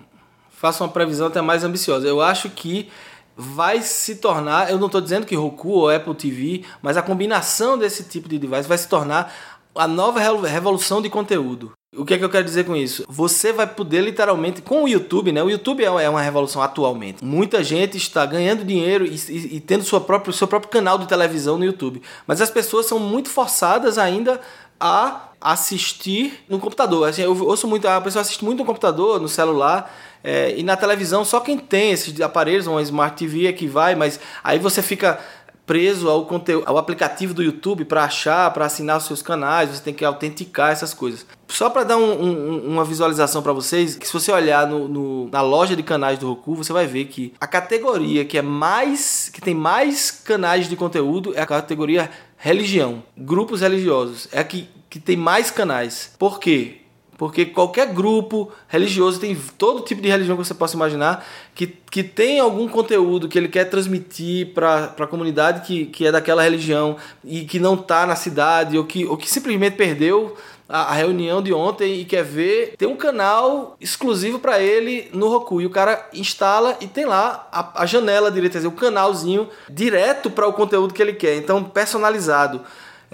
[0.50, 2.08] faço uma previsão até mais ambiciosa.
[2.08, 2.90] Eu acho que
[3.36, 7.78] vai se tornar, eu não estou dizendo que Roku ou Apple TV, mas a combinação
[7.78, 9.34] desse tipo de device vai se tornar
[9.76, 11.74] a nova revolução de conteúdo.
[11.94, 13.04] O que é que eu quero dizer com isso?
[13.10, 15.44] Você vai poder literalmente, com o YouTube, né?
[15.44, 17.22] O YouTube é, uma revolução atualmente.
[17.22, 21.06] Muita gente está ganhando dinheiro e, e, e tendo sua própria, seu próprio canal de
[21.06, 22.02] televisão no YouTube.
[22.26, 24.40] Mas as pessoas são muito forçadas ainda
[24.80, 27.10] a assistir no computador.
[27.10, 29.94] Assim, eu ouço muito, a pessoa assiste muito no computador, no celular.
[30.24, 33.96] É, e na televisão, só quem tem esses aparelhos, uma Smart TV é que vai,
[33.96, 35.20] mas aí você fica
[35.66, 39.84] preso ao conteúdo, ao aplicativo do YouTube para achar, para assinar os seus canais, você
[39.84, 41.26] tem que autenticar essas coisas.
[41.48, 45.42] Só para dar um, um, uma visualização para vocês, se você olhar no, no, na
[45.42, 49.42] loja de canais do Roku, você vai ver que a categoria que é mais, que
[49.42, 55.00] tem mais canais de conteúdo é a categoria religião, grupos religiosos, é a que, que
[55.00, 56.14] tem mais canais.
[56.18, 56.81] Por quê?
[57.22, 62.02] Porque qualquer grupo religioso, tem todo tipo de religião que você possa imaginar, que, que
[62.02, 66.98] tem algum conteúdo que ele quer transmitir para a comunidade que, que é daquela religião
[67.24, 70.36] e que não está na cidade, ou que, ou que simplesmente perdeu
[70.68, 75.30] a, a, reunião de ontem e quer ver, tem um canal exclusivo para ele no
[75.30, 75.62] Roku.
[75.62, 80.48] E o cara instala e tem lá a, a janela direita, o canalzinho direto para
[80.48, 81.36] o conteúdo que ele quer.
[81.36, 82.62] Então, personalizado.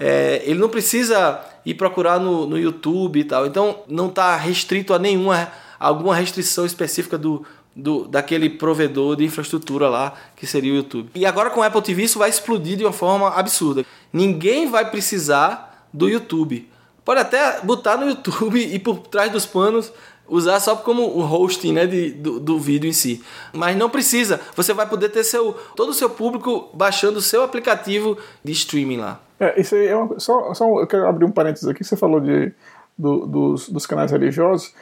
[0.00, 3.46] É, ele não precisa ir procurar no, no YouTube e tal.
[3.46, 7.44] Então, não está restrito a nenhuma alguma restrição específica do,
[7.76, 11.10] do, daquele provedor de infraestrutura lá, que seria o YouTube.
[11.14, 13.84] E agora com o Apple TV isso vai explodir de uma forma absurda.
[14.12, 16.68] Ninguém vai precisar do YouTube.
[17.04, 19.92] Pode até botar no YouTube e por trás dos panos
[20.26, 23.22] usar só como o hosting né, de, do, do, vídeo em si.
[23.52, 24.40] Mas não precisa.
[24.56, 28.98] Você vai poder ter seu, todo o seu público baixando o seu aplicativo de streaming
[28.98, 29.20] lá.
[29.40, 31.84] É, isso aí é uma, só, só eu quero abrir um parênteses aqui.
[31.84, 32.52] Você falou de,
[32.96, 34.74] do, dos, dos canais religiosos.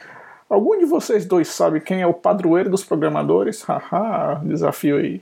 [0.49, 3.61] Algum de vocês dois sabe quem é o padroeiro dos programadores?
[3.63, 5.21] Haha, desafio aí.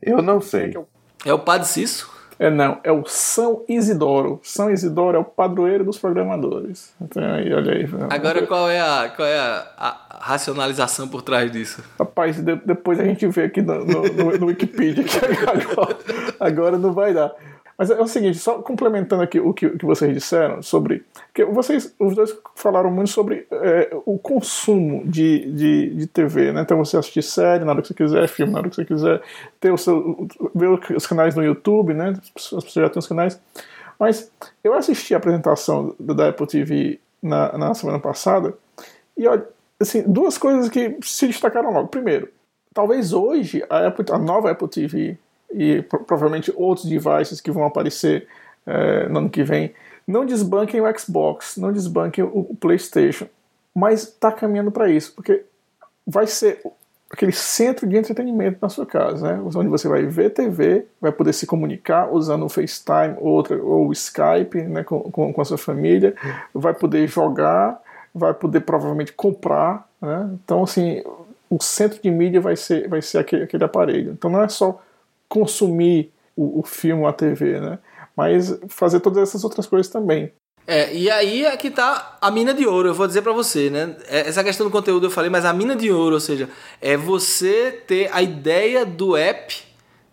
[0.00, 0.76] Eu não sei.
[1.24, 2.08] É o Padre Cício?
[2.38, 4.38] É não, é o São Isidoro.
[4.42, 6.94] São Isidoro é o padroeiro dos programadores.
[7.00, 7.88] Então, aí, olha aí.
[8.10, 11.82] Agora qual é a, qual é a, a racionalização por trás disso?
[11.98, 15.16] Rapaz, de, depois a gente vê aqui no, no, no, no Wikipedia que
[15.48, 15.96] agora,
[16.38, 17.32] agora não vai dar.
[17.78, 21.04] Mas é o seguinte, só complementando aqui o que, o que vocês disseram sobre.
[21.34, 26.62] que vocês, os dois falaram muito sobre é, o consumo de, de, de TV, né?
[26.62, 29.20] Então você assistir série na hora que você quiser, filme na hora que você quiser,
[29.60, 32.14] ter o seu, ver os canais no YouTube, né?
[32.18, 33.38] As pessoas já têm os canais.
[33.98, 34.30] Mas
[34.64, 38.54] eu assisti a apresentação da Apple TV na, na semana passada
[39.16, 39.46] e olha,
[39.80, 41.88] assim, duas coisas que se destacaram logo.
[41.88, 42.28] Primeiro,
[42.72, 45.18] talvez hoje a, Apple, a nova Apple TV
[45.52, 48.26] e provavelmente outros devices que vão aparecer
[48.66, 49.72] é, no ano que vem.
[50.06, 53.26] Não desbanquem o Xbox, não desbanquem o, PlayStation,
[53.74, 55.44] mas está caminhando para isso, porque
[56.06, 56.60] vai ser
[57.10, 59.50] aquele centro de entretenimento na sua casa, né?
[59.54, 63.92] onde você vai ver TV, vai poder se comunicar usando o FaceTime outra, ou o
[63.92, 64.84] Skype né?
[64.84, 66.14] com, com, com a sua família,
[66.52, 67.80] vai poder jogar,
[68.14, 69.88] vai poder provavelmente comprar.
[70.00, 70.30] Né?
[70.34, 71.02] Então, assim,
[71.50, 74.12] o centro de mídia vai ser, vai ser aquele, aquele aparelho.
[74.12, 74.80] Então, não é só
[75.28, 77.78] consumir o, o filme ou a TV, né?
[78.16, 80.32] Mas fazer todas essas outras coisas também.
[80.66, 83.70] É, e aí é que tá a mina de ouro, eu vou dizer para você,
[83.70, 83.94] né?
[84.08, 86.48] É, essa questão do conteúdo eu falei, mas a mina de ouro, ou seja,
[86.80, 89.54] é você ter a ideia do app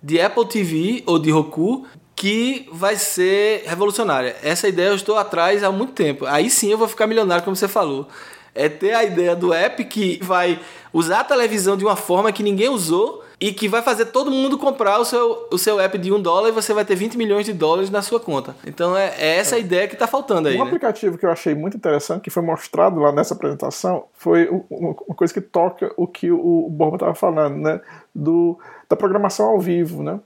[0.02, 4.36] de Apple TV ou de Roku que vai ser revolucionária.
[4.43, 6.26] Essa ideia eu estou atrás há muito tempo.
[6.26, 8.08] Aí sim eu vou ficar milionário, como você falou.
[8.54, 10.60] É ter a ideia do app que vai
[10.93, 14.58] usar a televisão de uma forma que ninguém usou e que vai fazer todo mundo
[14.58, 17.46] comprar o seu, o seu app de um dólar e você vai ter 20 milhões
[17.46, 18.56] de dólares na sua conta.
[18.65, 20.56] Então é, é essa a ideia que está faltando aí.
[20.56, 20.65] Um né?
[20.65, 25.34] aplicativo que eu achei muito interessante, que foi mostrado lá nessa apresentação, foi uma coisa
[25.34, 27.82] que toca o que o Borba estava falando, né?
[28.13, 28.58] Do,
[28.89, 30.19] da programação ao vivo, né?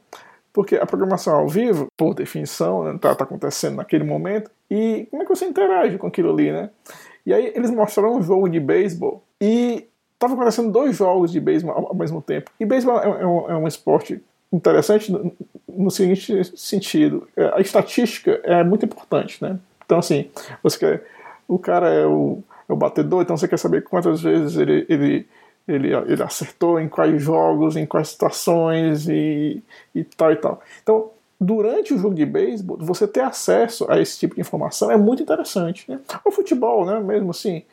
[0.51, 5.21] Porque a programação ao vivo, por definição, está né, tá acontecendo naquele momento, e como
[5.21, 6.69] é que você interage com aquilo ali, né?
[7.25, 9.87] E aí eles mostraram um jogo de beisebol e
[10.19, 12.51] Tava acontecendo dois jogos de beisebol ao mesmo tempo.
[12.59, 15.31] E beisebol é, é, um, é um esporte interessante no,
[15.67, 19.59] no seguinte sentido: é, a estatística é muito importante, né?
[19.85, 20.29] Então, assim,
[20.61, 21.03] você quer,
[21.47, 25.27] o cara é o, é o batedor, então você quer saber quantas vezes ele, ele,
[25.67, 29.63] ele, ele acertou, em quais jogos, em quais situações e,
[29.95, 30.61] e tal e tal.
[30.83, 34.97] Então, durante o jogo de beisebol, você ter acesso a esse tipo de informação é
[34.97, 35.89] muito interessante.
[35.89, 35.99] Né?
[36.25, 37.63] O futebol, né, mesmo assim,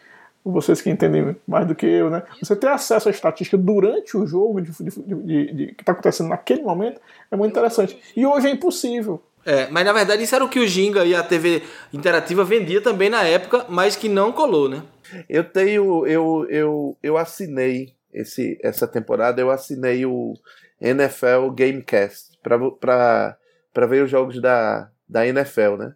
[0.44, 2.22] vocês que entendem mais do que eu, né?
[2.40, 6.28] Você ter acesso à estatística durante o jogo de, de, de, de que está acontecendo
[6.28, 7.98] naquele momento é muito interessante.
[8.14, 9.22] E hoje é impossível.
[9.46, 12.80] É, mas na verdade isso era o que o Ginga e a TV interativa vendia
[12.80, 14.83] também na época, mas que não colou, né?
[15.28, 20.35] Eu tenho, eu, eu, eu assinei esse, essa temporada, eu assinei o
[20.80, 23.37] NFL Gamecast para
[23.87, 25.94] ver os jogos da, da NFL, né?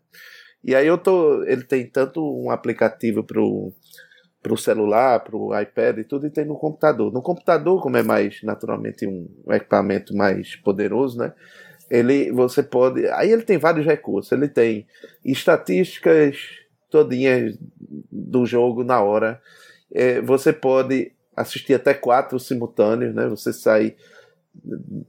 [0.63, 3.73] E aí eu tô, ele tem tanto um aplicativo pro
[4.43, 7.13] para o celular, para o iPad e tudo, e tem no computador.
[7.13, 11.33] No computador, como é mais naturalmente um equipamento mais poderoso, né?
[11.91, 14.31] Ele, você pode, aí ele tem vários recursos.
[14.31, 14.87] Ele tem
[15.25, 16.39] estatísticas
[16.91, 17.59] todinhas
[18.11, 19.41] do jogo na hora.
[19.93, 23.27] É, você pode assistir até quatro simultâneos, né?
[23.29, 23.97] Você sai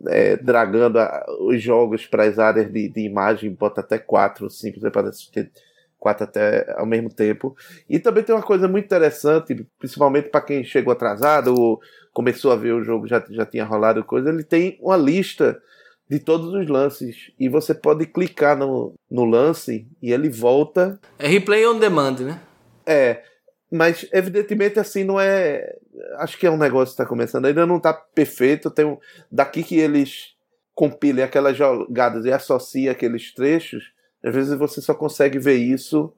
[0.08, 4.80] é, dragando a, os jogos para as áreas de, de imagem, bota até quatro, cinco,
[4.80, 5.52] você pode assistir
[6.00, 7.56] quatro até ao mesmo tempo.
[7.90, 11.80] E também tem uma coisa muito interessante, principalmente para quem chegou atrasado ou
[12.14, 15.62] começou a ver o jogo, já, já tinha rolado coisa, ele tem uma lista
[16.10, 17.32] de todos os lances.
[17.40, 21.00] E você pode clicar no, no lance e ele volta.
[21.20, 22.42] É replay on demand, né?
[22.86, 23.24] É.
[23.72, 25.76] Mas, evidentemente, assim, não é.
[26.18, 27.46] Acho que é um negócio que está começando.
[27.46, 28.72] Ainda não está perfeito.
[28.72, 28.98] Tem um...
[29.32, 30.34] Daqui que eles
[30.74, 33.92] compilem aquelas jogadas e associem aqueles trechos,
[34.24, 36.14] às vezes você só consegue ver isso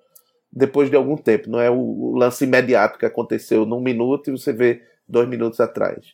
[0.51, 1.49] depois de algum tempo.
[1.49, 6.13] Não é o lance imediato que aconteceu num minuto e você vê dois minutos atrás.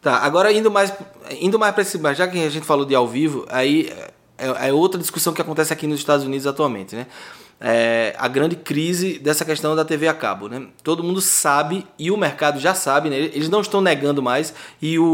[0.00, 0.92] Tá, agora indo mais,
[1.40, 3.88] indo mais para esse, já que a gente falou de ao vivo, aí
[4.36, 7.06] é, é outra discussão que acontece aqui nos Estados Unidos atualmente, né?
[7.64, 10.48] É, a grande crise dessa questão da TV a cabo.
[10.48, 10.66] Né?
[10.82, 13.16] Todo mundo sabe e o mercado já sabe, né?
[13.16, 14.52] eles não estão negando mais.
[14.80, 15.04] E o,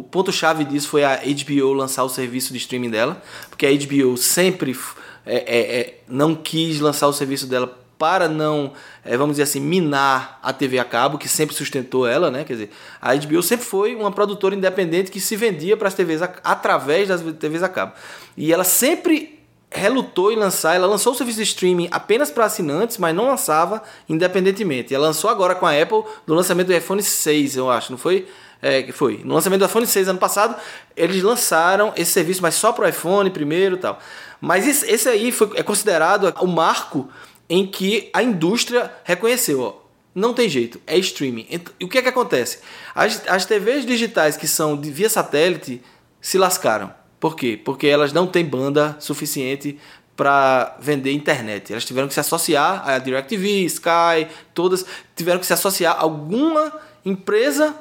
[0.00, 4.16] o ponto-chave disso foi a HBO lançar o serviço de streaming dela, porque a HBO
[4.16, 4.76] sempre
[5.24, 8.72] é, é, é, não quis lançar o serviço dela para não,
[9.04, 12.42] é, vamos dizer assim, minar a TV a cabo, que sempre sustentou ela, né?
[12.42, 16.20] Quer dizer, a HBO sempre foi uma produtora independente que se vendia para as TVs
[16.20, 17.92] a, através das TVs a cabo.
[18.36, 19.38] E ela sempre
[19.70, 23.82] relutou em lançar, ela lançou o serviço de streaming apenas para assinantes, mas não lançava
[24.08, 24.92] independentemente.
[24.92, 28.26] Ela lançou agora com a Apple no lançamento do iPhone 6, eu acho, não foi?
[28.62, 29.20] É, foi.
[29.24, 30.54] No lançamento do iPhone 6 ano passado,
[30.96, 33.98] eles lançaram esse serviço, mas só para o iPhone primeiro e tal.
[34.40, 37.08] Mas esse, esse aí foi, é considerado o marco
[37.50, 39.74] em que a indústria reconheceu, ó,
[40.14, 41.46] não tem jeito, é streaming.
[41.80, 42.60] E o que é que acontece?
[42.94, 45.82] As, as TVs digitais que são de, via satélite
[46.20, 46.94] se lascaram.
[47.18, 47.60] Por quê?
[47.62, 49.78] Porque elas não têm banda suficiente
[50.16, 51.72] para vender internet.
[51.72, 54.84] Elas tiveram que se associar a DirecTV, Sky, todas
[55.16, 56.72] tiveram que se associar a alguma
[57.04, 57.74] empresa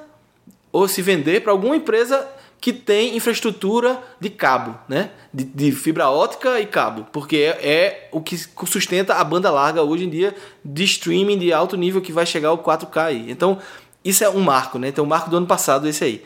[0.71, 2.27] ou se vender para alguma empresa
[2.59, 5.09] que tem infraestrutura de cabo, né?
[5.33, 9.81] De, de fibra ótica e cabo, porque é, é, o que sustenta a banda larga
[9.81, 13.31] hoje em dia de streaming de alto nível que vai chegar ao 4K aí.
[13.31, 13.57] Então,
[14.05, 14.89] isso é um marco, né?
[14.89, 16.23] Então, o marco do ano passado esse aí.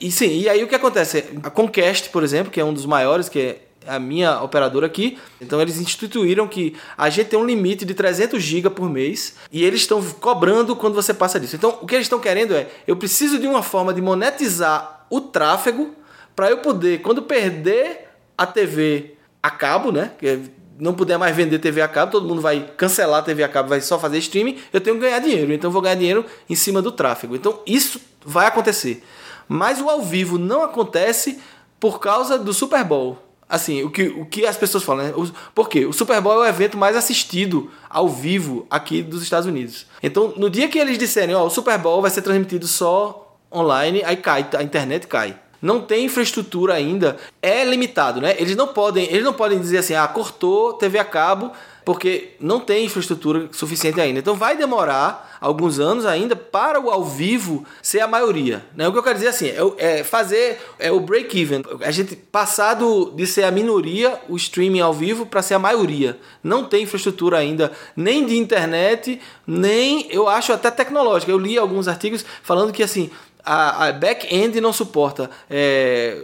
[0.00, 1.24] E sim, e aí o que acontece?
[1.42, 5.18] A Comcast, por exemplo, que é um dos maiores, que é a minha operadora aqui.
[5.40, 9.64] Então eles instituíram que a gente tem um limite de 300 GB por mês e
[9.64, 11.56] eles estão cobrando quando você passa disso.
[11.56, 15.20] Então o que eles estão querendo é, eu preciso de uma forma de monetizar o
[15.20, 15.94] tráfego
[16.34, 20.12] para eu poder, quando perder a TV a cabo, né?
[20.18, 20.40] Que
[20.78, 23.68] não puder mais vender TV a cabo, todo mundo vai cancelar a TV a cabo,
[23.68, 25.52] vai só fazer streaming, eu tenho que ganhar dinheiro.
[25.52, 27.36] Então vou ganhar dinheiro em cima do tráfego.
[27.36, 29.04] Então isso vai acontecer.
[29.46, 31.38] Mas o ao vivo não acontece
[31.78, 33.29] por causa do Super Bowl.
[33.50, 35.12] Assim, o que, o que as pessoas falam, né?
[35.52, 35.84] Por quê?
[35.84, 39.86] O Super Bowl é o evento mais assistido ao vivo aqui dos Estados Unidos.
[40.00, 44.04] Então, no dia que eles disserem, ó, o Super Bowl vai ser transmitido só online,
[44.04, 45.36] aí cai, a internet cai.
[45.60, 48.34] Não tem infraestrutura ainda, é limitado, né?
[48.38, 51.52] Eles não podem, eles não podem dizer assim, ah, cortou TV a cabo,
[51.90, 54.20] porque não tem infraestrutura suficiente ainda.
[54.20, 58.64] Então vai demorar alguns anos ainda para o ao vivo ser a maioria.
[58.76, 58.86] Né?
[58.86, 61.64] O que eu quero dizer assim, é, é fazer é o break-even.
[61.80, 66.16] A gente passado de ser a minoria, o streaming ao vivo, para ser a maioria.
[66.44, 71.32] Não tem infraestrutura ainda, nem de internet, nem eu acho até tecnológica.
[71.32, 73.10] Eu li alguns artigos falando que assim
[73.44, 75.28] a, a back-end não suporta.
[75.50, 76.22] É,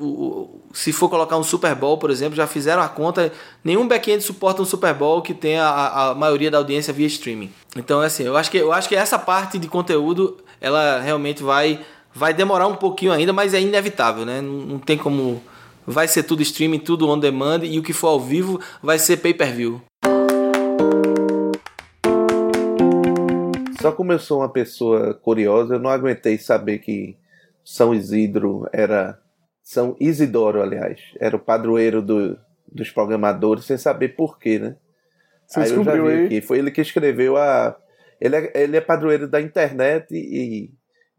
[0.00, 3.32] o, se for colocar um Super Bowl, por exemplo, já fizeram a conta,
[3.62, 7.52] nenhum back-end suporta um Super Bowl que tenha a, a, maioria da audiência via streaming.
[7.76, 11.42] Então, é assim, eu acho que, eu acho que essa parte de conteúdo, ela realmente
[11.42, 11.80] vai,
[12.14, 14.40] vai demorar um pouquinho ainda, mas é inevitável, né?
[14.40, 15.42] Não, não tem como...
[15.84, 19.16] Vai ser tudo streaming, tudo on demand, e o que for ao vivo vai ser
[19.16, 19.82] pay-per-view.
[23.82, 27.16] Só como eu sou uma pessoa curiosa, eu não aguentei saber que
[27.64, 29.18] São Isidro era.
[29.62, 32.38] São Isidoro, aliás, era o padroeiro do,
[32.70, 34.76] dos programadores, sem saber porquê, né?
[35.46, 36.28] Você aí eu já vi aí?
[36.28, 37.76] que foi ele que escreveu a.
[38.20, 40.70] Ele é, ele é padroeiro da internet e,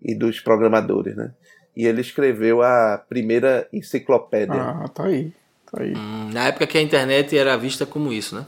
[0.01, 1.33] e dos programadores, né?
[1.75, 4.55] E ele escreveu a primeira enciclopédia.
[4.55, 5.31] Ah, tá aí.
[5.71, 5.93] Tá aí.
[5.95, 8.45] Hum, na época que a internet era vista como isso, né?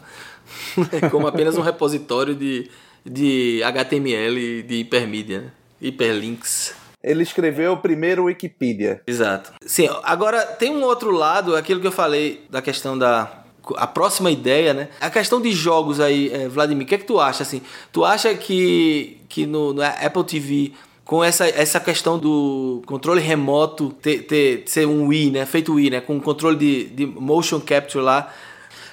[1.11, 2.69] como apenas um repositório de,
[3.05, 5.51] de HTML de hipermídia, né?
[5.81, 6.75] hiperlinks.
[7.05, 8.99] Ele escreveu o primeiro Wikipedia.
[9.05, 9.53] Exato.
[9.63, 13.43] Sim, agora tem um outro lado, aquilo que eu falei da questão da
[13.77, 14.89] a próxima ideia, né?
[14.99, 17.61] A questão de jogos aí, é, Vladimir, o que é que tu acha assim?
[17.91, 20.71] Tu acha que que no, no Apple TV
[21.03, 25.45] com essa, essa questão do controle remoto ter, ter ser um Wii, né?
[25.45, 26.01] Feito Wii, né?
[26.01, 28.33] Com controle de, de motion capture lá.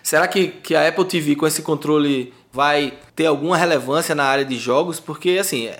[0.03, 4.45] Será que, que a Apple TV com esse controle vai ter alguma relevância na área
[4.45, 5.71] de jogos, porque assim,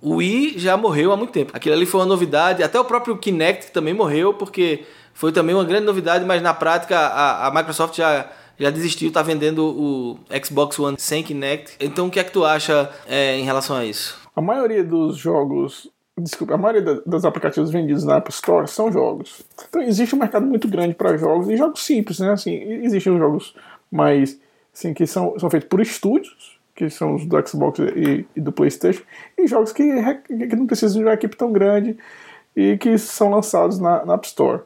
[0.00, 1.52] o Wii já morreu há muito tempo.
[1.54, 5.64] Aquilo ali foi uma novidade, até o próprio Kinect também morreu, porque foi também uma
[5.64, 10.78] grande novidade, mas na prática a, a Microsoft já, já desistiu, está vendendo o Xbox
[10.78, 11.76] One sem Kinect.
[11.80, 14.18] Então o que é que tu acha é, em relação a isso?
[14.34, 15.90] A maioria dos jogos
[16.20, 19.42] desculpa, a maioria dos aplicativos vendidos na App Store são jogos.
[19.68, 22.32] Então existe um mercado muito grande para jogos e jogos simples, né?
[22.32, 23.54] Assim, existem jogos
[23.90, 24.38] mais
[24.74, 28.52] assim, que são, são feitos por estúdios, que são os do Xbox e, e do
[28.52, 29.02] PlayStation,
[29.36, 29.82] e jogos que,
[30.28, 31.98] que não precisam de uma equipe tão grande
[32.54, 34.62] e que são lançados na, na App Store.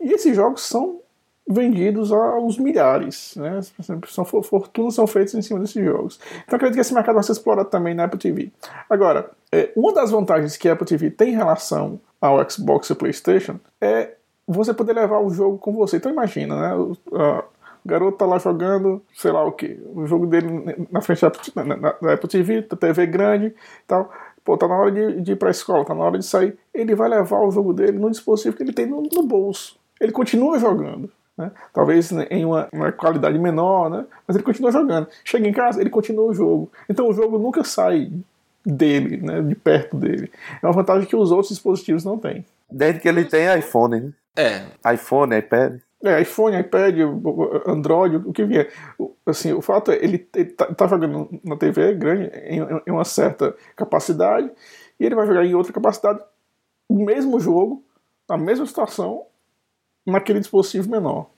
[0.00, 1.00] E esses jogos são
[1.46, 3.60] vendidos aos milhares, né?
[4.08, 6.18] São fortunas são feitas em cima desses jogos.
[6.44, 8.50] Então acredito que esse mercado vai ser explorado também na Apple TV.
[8.88, 12.94] Agora, é, uma das vantagens que a Apple TV tem em relação ao Xbox e
[12.94, 14.14] PlayStation é
[14.46, 15.98] você poder levar o jogo com você.
[15.98, 16.84] Então imagina, né?
[17.84, 21.64] O, garoto tá lá jogando, sei lá o que, o jogo dele na frente da,
[21.64, 23.54] na, na Apple TV, da TV grande e
[23.86, 24.10] tal.
[24.44, 26.56] Pô, tá na hora de, de ir pra escola, tá na hora de sair.
[26.74, 29.76] Ele vai levar o jogo dele no dispositivo que ele tem no, no bolso.
[30.00, 31.10] Ele continua jogando.
[31.36, 31.50] Né?
[31.72, 34.04] Talvez em uma, uma, qualidade menor, né?
[34.26, 35.08] mas ele continua jogando.
[35.24, 36.70] Chega em casa, ele continua o jogo.
[36.88, 38.10] Então o jogo nunca sai
[38.64, 39.40] dele, né?
[39.40, 40.30] de perto dele.
[40.60, 42.44] É uma vantagem que os outros dispositivos não têm.
[42.70, 44.12] Desde que ele tem iPhone, né?
[44.34, 44.94] É.
[44.94, 45.78] iPhone, iPad.
[46.04, 46.96] É, iPhone, iPad,
[47.66, 48.72] Android, o que vier.
[49.24, 53.04] Assim, o fato é, ele, ele tá, tá, jogando na TV grande, em, em, uma
[53.04, 54.50] certa capacidade,
[54.98, 56.20] e ele vai jogar em outra capacidade
[56.88, 57.84] o mesmo jogo,
[58.28, 59.26] a mesma situação,
[60.04, 61.30] naquele dispositivo menor.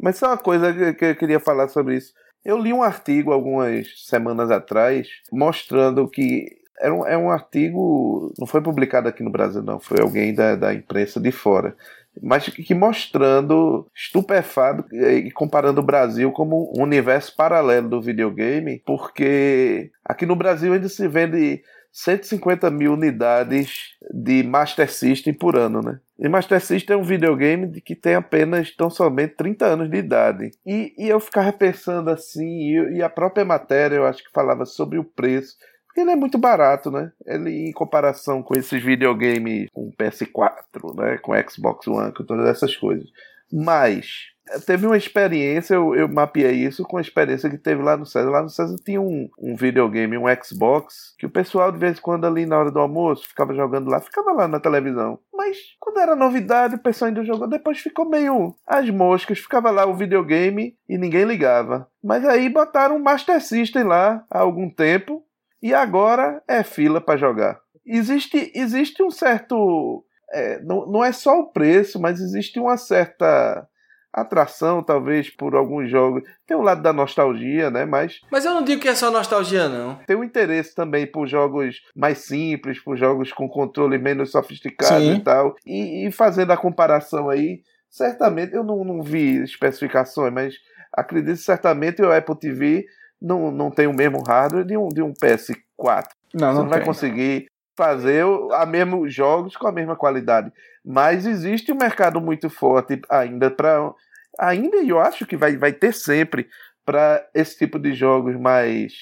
[0.00, 2.12] Mas só uma coisa que eu queria falar sobre isso.
[2.44, 8.46] Eu li um artigo algumas semanas atrás mostrando que era um, é um artigo, não
[8.46, 11.76] foi publicado aqui no Brasil, não, foi alguém da, da imprensa de fora,
[12.22, 19.90] mas que mostrando, estupefado e comparando o Brasil como um universo paralelo do videogame, porque
[20.04, 21.62] aqui no Brasil ainda se vende
[21.94, 26.00] 150 mil unidades de Master System por ano, né?
[26.18, 30.50] E Master System é um videogame que tem apenas tão somente 30 anos de idade.
[30.66, 34.64] E, e eu ficava pensando assim, e, e, a própria matéria eu acho que falava
[34.64, 35.56] sobre o preço.
[35.96, 37.12] Ele é muito barato, né?
[37.26, 41.18] Ele, em comparação com esses videogames com PS4, né?
[41.18, 43.08] Com Xbox One, com todas essas coisas.
[43.52, 44.34] Mas
[44.66, 48.30] teve uma experiência, eu, eu mapeei isso com a experiência que teve lá no César.
[48.30, 52.02] Lá no César tinha um, um videogame, um Xbox, que o pessoal de vez em
[52.02, 55.18] quando ali na hora do almoço ficava jogando lá, ficava lá na televisão.
[55.32, 59.86] Mas quando era novidade, o pessoal ainda jogou, depois ficou meio as moscas, ficava lá
[59.86, 61.88] o videogame e ninguém ligava.
[62.02, 65.24] Mas aí botaram um Master System lá há algum tempo
[65.64, 67.58] e agora é fila para jogar.
[67.86, 70.04] Existe, existe um certo.
[70.30, 73.66] É, não, não é só o preço, mas existe uma certa
[74.12, 76.22] atração, talvez, por alguns jogos.
[76.46, 77.86] Tem um lado da nostalgia, né?
[77.86, 78.20] Mas.
[78.30, 79.94] Mas eu não digo que é só nostalgia, não.
[80.06, 85.14] Tem um interesse também por jogos mais simples, por jogos com controle menos sofisticado Sim.
[85.14, 85.56] e tal.
[85.64, 90.54] E, e, fazendo a comparação aí, certamente, eu não, não vi especificações, mas
[90.92, 92.84] acredito certamente o Apple TV
[93.24, 96.08] não, não tem o mesmo hardware de um, de um PS4.
[96.34, 97.46] Não, não, Você não vai conseguir
[97.76, 100.52] fazer a mesmos jogos com a mesma qualidade.
[100.84, 103.92] Mas existe um mercado muito forte ainda para
[104.38, 106.48] ainda eu acho que vai, vai ter sempre
[106.84, 108.92] para esse tipo de jogos mais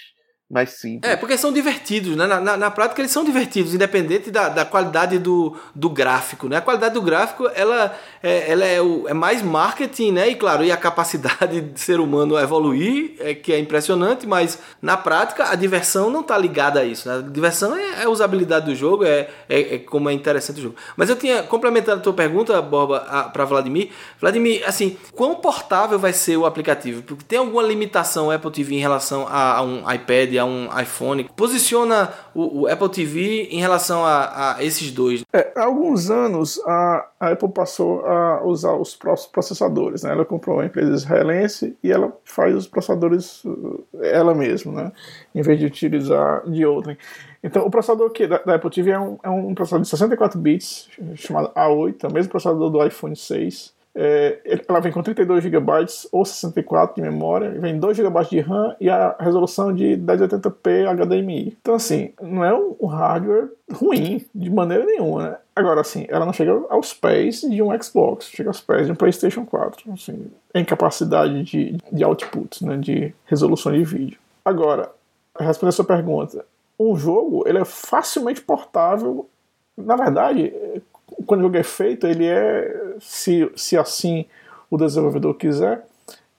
[0.52, 1.10] mais simples.
[1.10, 2.26] É, porque são divertidos, né?
[2.26, 6.58] Na, na, na, prática eles são divertidos, independente da, da qualidade do, do gráfico, né?
[6.58, 10.28] A qualidade do gráfico, ela, é, ela é, o, é mais marketing, né?
[10.28, 14.94] E claro, e a capacidade de ser humano evoluir, é, que é impressionante, mas na
[14.94, 17.16] prática a diversão não está ligada a isso, né?
[17.16, 20.62] A diversão é, é a usabilidade do jogo, é, é, é, como é interessante o
[20.64, 20.76] jogo.
[20.98, 23.00] Mas eu tinha, complementando a tua pergunta, Borba,
[23.32, 23.88] para Vladimir,
[24.20, 27.02] Vladimir, assim, quão portável vai ser o aplicativo?
[27.02, 31.28] Porque tem alguma limitação Apple TV em relação a, a um iPad, a um iPhone.
[31.36, 35.24] Posiciona o, o Apple TV em relação a, a esses dois?
[35.32, 40.02] É, há alguns anos a, a, Apple passou a usar os próprios processadores.
[40.02, 40.12] Né?
[40.12, 44.92] Ela comprou uma empresa israelense e ela faz os processadores uh, ela mesma, né?
[45.34, 46.96] em vez de utilizar de outrem.
[47.42, 50.38] Então, o processador que da, da Apple TV é um, é um processador de 64
[50.38, 53.74] bits, chamado A8, é o mesmo processador do iPhone 6.
[53.94, 55.70] É, ela vem com 32 GB
[56.10, 61.56] ou 64 de memória, vem 2 GB de RAM e a resolução de 1080p HDMI.
[61.60, 65.36] Então, assim, não é um hardware ruim de maneira nenhuma, né?
[65.54, 68.96] Agora, assim, ela não chega aos pés de um Xbox, chega aos pés de um
[68.96, 74.18] PlayStation 4, assim, em capacidade de, de output, né, de resolução de vídeo.
[74.42, 74.90] Agora,
[75.38, 76.44] respondendo a sua pergunta,
[76.78, 79.28] um jogo ele é facilmente portável.
[79.76, 80.52] Na verdade,
[81.26, 84.26] o jogo é feito, ele é, se, se assim
[84.70, 85.84] o desenvolvedor quiser,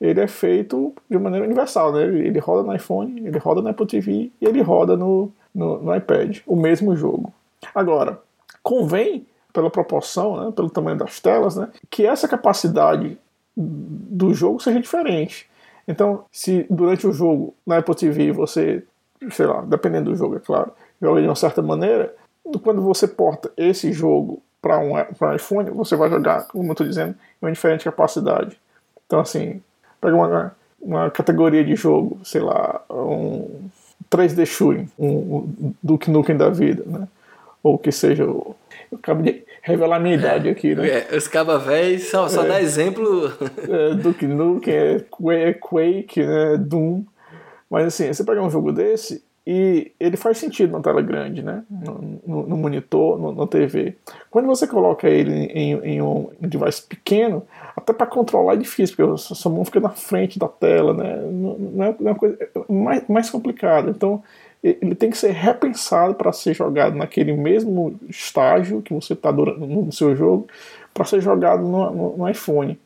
[0.02, 2.04] ele é feito de maneira universal, né?
[2.04, 5.96] Ele roda no iPhone, ele roda na Apple TV e ele roda no, no, no
[5.96, 7.34] iPad, o mesmo jogo.
[7.74, 8.20] Agora,
[8.62, 13.18] convém, pela proporção, né, pelo tamanho das telas, né, que essa capacidade
[13.56, 15.48] do jogo seja diferente.
[15.88, 18.84] Então, se durante o jogo na Apple TV você,
[19.30, 20.72] sei lá, dependendo do jogo, é claro,
[21.02, 22.16] joga de uma certa maneira,
[22.64, 26.88] quando você porta esse jogo para um, um iPhone, você vai jogar, como eu estou
[26.88, 28.58] dizendo, em uma diferente capacidade.
[29.06, 29.62] Então, assim,
[30.00, 33.70] pega uma, uma categoria de jogo, sei lá, um
[34.10, 37.10] 3D Shooting, um, um Duke Nukem da vida, né?
[37.62, 38.56] Ou que seja, eu
[38.94, 40.88] acabo de revelar a minha idade aqui, né?
[40.88, 43.34] É, os cabavéis só, só é, dá exemplo.
[43.70, 45.06] É, Duke Nukem, é,
[45.50, 46.58] é Quake, né?
[46.58, 47.04] Doom.
[47.70, 51.64] Mas assim, você pegar um jogo desse e ele faz sentido na tela grande, né?
[51.70, 53.98] No, no, no monitor, na TV.
[54.32, 59.14] Quando você coloca ele em, em um device pequeno, até para controlar é difícil, porque
[59.14, 61.18] a sua mão fica na frente da tela, né?
[61.30, 63.90] Não é, é uma coisa é mais, mais complicada.
[63.90, 64.24] Então,
[64.64, 69.92] ele tem que ser repensado para ser jogado naquele mesmo estágio que você está no
[69.92, 70.48] seu jogo,
[70.94, 72.80] para ser jogado no, no, no, iPhone.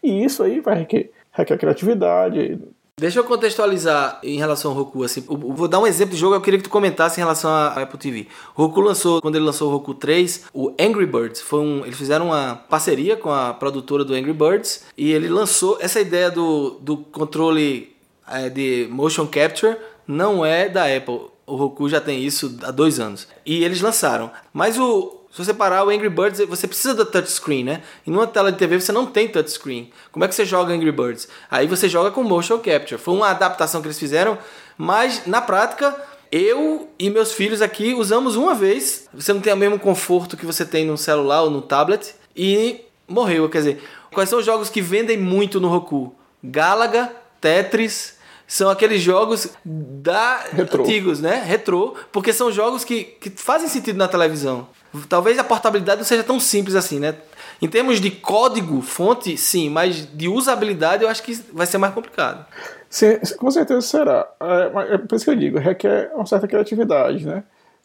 [0.00, 2.60] E isso aí vai requer, requer criatividade,
[2.96, 5.02] Deixa eu contextualizar em relação ao Roku.
[5.02, 7.50] Assim, eu vou dar um exemplo de jogo, eu queria que tu comentasse em relação
[7.50, 8.28] à Apple TV.
[8.54, 11.40] O Roku lançou, quando ele lançou o Roku 3, o Angry Birds.
[11.40, 15.76] Foi um, eles fizeram uma parceria com a produtora do Angry Birds e ele lançou
[15.80, 17.92] essa ideia do, do controle
[18.28, 19.76] é, de motion capture
[20.06, 21.22] não é da Apple.
[21.46, 23.26] O Roku já tem isso há dois anos.
[23.44, 24.30] E eles lançaram.
[24.52, 27.82] Mas o, se você parar o Angry Birds, você precisa da touchscreen, né?
[28.06, 29.90] E numa tela de TV você não tem touchscreen.
[30.12, 31.26] Como é que você joga Angry Birds?
[31.50, 33.00] Aí você joga com motion capture.
[33.00, 34.38] Foi uma adaptação que eles fizeram,
[34.78, 39.08] mas na prática eu e meus filhos aqui usamos uma vez.
[39.12, 42.82] Você não tem o mesmo conforto que você tem no celular ou no tablet e
[43.08, 43.48] morreu.
[43.48, 43.82] Quer dizer,
[44.12, 46.14] quais são os jogos que vendem muito no Roku?
[46.44, 47.10] Galaga,
[47.40, 50.82] Tetris, são aqueles jogos da Retro.
[50.82, 51.42] antigos, né?
[51.44, 54.68] Retro, porque são jogos que, que fazem sentido na televisão.
[55.08, 57.14] Talvez a portabilidade não seja tão simples assim, né?
[57.60, 61.94] Em termos de código, fonte, sim, mas de usabilidade eu acho que vai ser mais
[61.94, 62.44] complicado.
[62.88, 64.28] Sim, com certeza será.
[64.40, 67.42] É, é por isso que eu digo, requer uma certa criatividade, né?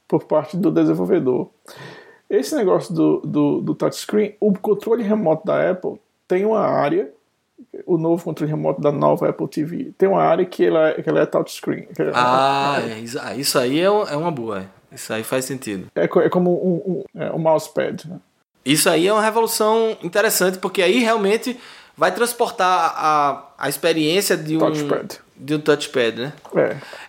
[0.07, 1.49] Por parte do desenvolvedor.
[2.29, 7.11] Esse negócio do, do, do touchscreen, o controle remoto da Apple tem uma área,
[7.87, 11.21] o novo controle remoto da nova Apple TV, tem uma área que ela, que ela
[11.21, 11.87] é touchscreen.
[12.13, 12.99] Ah, é,
[13.35, 14.65] isso aí é, é uma boa.
[14.91, 15.87] Isso aí faz sentido.
[15.95, 18.07] É, é como um, um, é, um mousepad.
[18.07, 18.19] Né?
[18.65, 21.59] Isso aí é uma revolução interessante, porque aí realmente
[21.99, 25.19] vai transportar a, a experiência de um touchpad.
[25.35, 26.33] de um touchpad, né?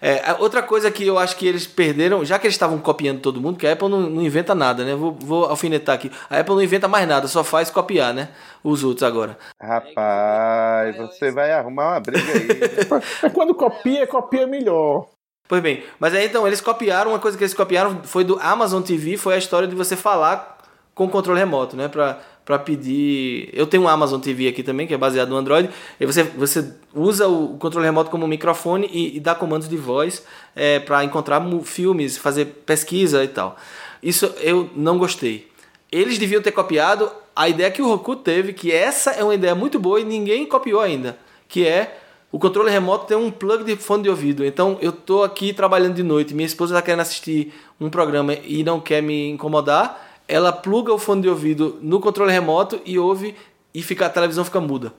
[0.02, 0.10] É.
[0.10, 0.36] é.
[0.40, 3.56] Outra coisa que eu acho que eles perderam, já que eles estavam copiando todo mundo,
[3.56, 4.96] que a Apple não, não inventa nada, né?
[4.96, 6.10] Vou, vou, alfinetar aqui.
[6.28, 8.30] A Apple não inventa mais nada, só faz copiar, né?
[8.64, 9.38] Os outros agora.
[9.60, 12.48] Rapaz, você vai arrumar uma briga aí.
[12.48, 13.30] Né?
[13.32, 15.06] Quando copia, copia melhor.
[15.50, 18.80] Pois bem, mas aí então eles copiaram, uma coisa que eles copiaram foi do Amazon
[18.82, 20.58] TV, foi a história de você falar
[20.94, 21.88] com o controle remoto, né?
[21.88, 23.50] Pra, pra pedir.
[23.52, 25.68] Eu tenho um Amazon TV aqui também, que é baseado no Android.
[25.98, 30.24] E você, você usa o controle remoto como microfone e, e dá comandos de voz
[30.54, 33.56] é, para encontrar filmes, fazer pesquisa e tal.
[34.00, 35.48] Isso eu não gostei.
[35.90, 39.56] Eles deviam ter copiado a ideia que o Roku teve, que essa é uma ideia
[39.56, 41.99] muito boa e ninguém copiou ainda, que é
[42.32, 44.44] o controle remoto tem um plug de fone de ouvido.
[44.44, 48.62] Então eu tô aqui trabalhando de noite, minha esposa está querendo assistir um programa e
[48.62, 50.08] não quer me incomodar.
[50.28, 53.34] Ela pluga o fone de ouvido no controle remoto e ouve
[53.74, 54.92] e fica, a televisão fica muda.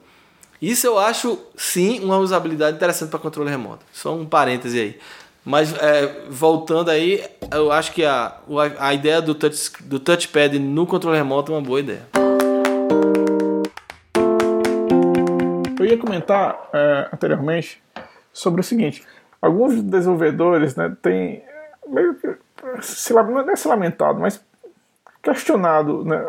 [0.60, 3.84] Isso eu acho sim uma usabilidade interessante para controle remoto.
[3.92, 4.98] Só um parêntese aí.
[5.44, 8.36] Mas é, voltando aí, eu acho que a,
[8.78, 12.06] a ideia do, touch, do touchpad no controle remoto é uma boa ideia.
[15.82, 17.82] Eu ia comentar é, anteriormente
[18.32, 19.04] sobre o seguinte:
[19.40, 21.42] alguns desenvolvedores né, têm
[21.88, 22.36] meio que
[22.82, 24.40] se, não é se lamentado, mas
[25.20, 26.24] questionado né,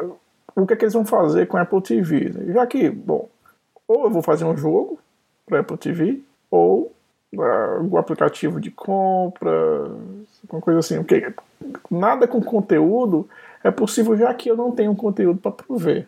[0.55, 2.29] o que, é que eles vão fazer com a Apple TV.
[2.29, 2.51] Né?
[2.51, 3.29] Já que, bom,
[3.87, 4.99] ou eu vou fazer um jogo
[5.45, 6.91] para Apple TV, ou
[7.35, 9.51] uh, o aplicativo de compra,
[10.49, 10.97] uma coisa assim.
[10.97, 11.31] Porque
[11.91, 13.29] nada com conteúdo
[13.63, 16.07] é possível já que eu não tenho conteúdo para prover.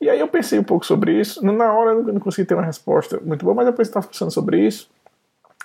[0.00, 1.44] E aí eu pensei um pouco sobre isso.
[1.44, 4.64] Na hora eu não consegui ter uma resposta muito boa, mas depois estava pensando sobre
[4.64, 4.88] isso.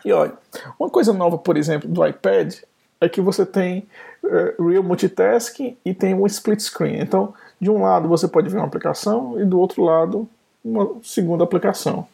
[0.04, 0.34] E olha,
[0.80, 2.56] uma coisa nova, por exemplo, do iPad
[3.00, 3.88] é que você tem
[4.24, 7.00] uh, Real Multitasking e tem um split screen.
[7.00, 10.28] Então, de um lado você pode ver uma aplicação e do outro lado
[10.64, 12.08] uma segunda aplicação.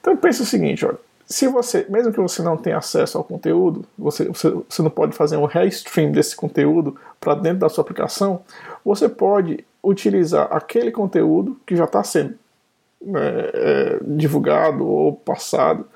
[0.00, 3.84] Então pensa o seguinte, olha, se você, mesmo que você não tenha acesso ao conteúdo,
[3.98, 8.42] você, você, você não pode fazer um restream desse conteúdo para dentro da sua aplicação,
[8.84, 12.38] você pode utilizar aquele conteúdo que já está sendo
[13.06, 15.86] é, é, divulgado ou passado.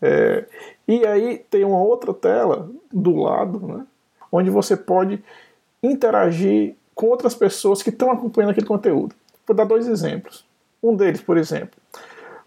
[0.00, 0.44] É,
[0.88, 3.86] e aí tem uma outra tela do lado, né,
[4.32, 5.22] onde você pode
[5.82, 9.14] interagir com outras pessoas que estão acompanhando aquele conteúdo.
[9.46, 10.44] Vou dar dois exemplos.
[10.82, 11.78] Um deles, por exemplo,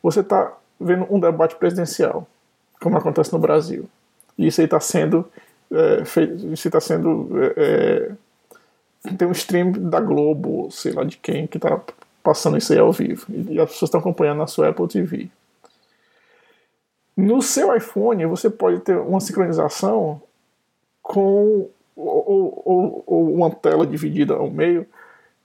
[0.02, 2.28] você está vendo um debate presidencial,
[2.82, 3.86] como acontece no Brasil.
[4.38, 5.28] E isso aí está sendo,
[5.72, 8.12] é, feito, isso está sendo é
[9.16, 11.82] tem um stream da Globo, sei lá de quem, que tá
[12.24, 13.26] passando isso aí ao vivo.
[13.30, 15.30] E as pessoas estão acompanhando na sua Apple TV.
[17.16, 20.22] No seu iPhone, você pode ter uma sincronização
[21.02, 24.86] com ou, ou, ou uma tela dividida ao meio,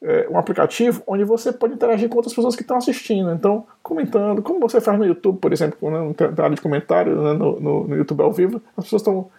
[0.02, 3.32] é, um aplicativo onde você pode interagir com outras pessoas que estão assistindo.
[3.32, 7.32] Então, comentando, como você faz no YouTube, por exemplo, né, na área de comentário, né,
[7.32, 9.30] no, no, no, YouTube ao vivo, as pessoas estão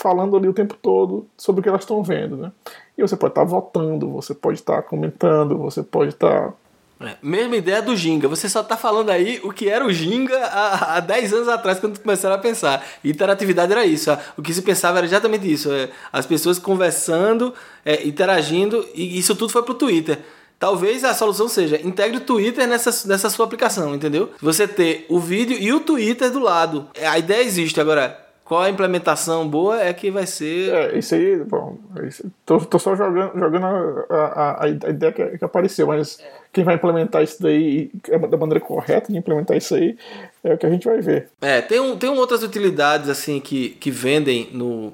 [0.00, 2.36] falando ali o tempo todo sobre o que elas estão vendo.
[2.36, 2.52] Né?
[2.96, 6.54] E você pode estar votando, você pode estar comentando, você pode estar
[7.00, 8.28] é, mesma ideia do Ginga.
[8.28, 11.80] Você só tá falando aí o que era o Ginga há, há 10 anos atrás,
[11.80, 12.84] quando começaram a pensar.
[13.02, 14.10] interatividade era isso.
[14.36, 15.72] O que se pensava era exatamente isso.
[15.72, 20.18] É, as pessoas conversando, é, interagindo, e isso tudo foi pro Twitter.
[20.58, 24.28] Talvez a solução seja integre o Twitter nessa, nessa sua aplicação, entendeu?
[24.42, 26.86] Você ter o vídeo e o Twitter do lado.
[26.94, 27.80] É, a ideia existe.
[27.80, 30.74] Agora, qual a implementação boa é que vai ser.
[30.74, 33.64] É, isso aí, bom, isso, tô, tô só jogando, jogando
[34.10, 36.20] a, a, a ideia que, que, apareceu, mas
[36.52, 37.92] quem vai implementar isso daí
[38.28, 39.96] da maneira correta de implementar isso aí
[40.42, 41.28] é o que a gente vai ver.
[41.40, 44.92] É, tem, um, tem outras utilidades assim que, que vendem no,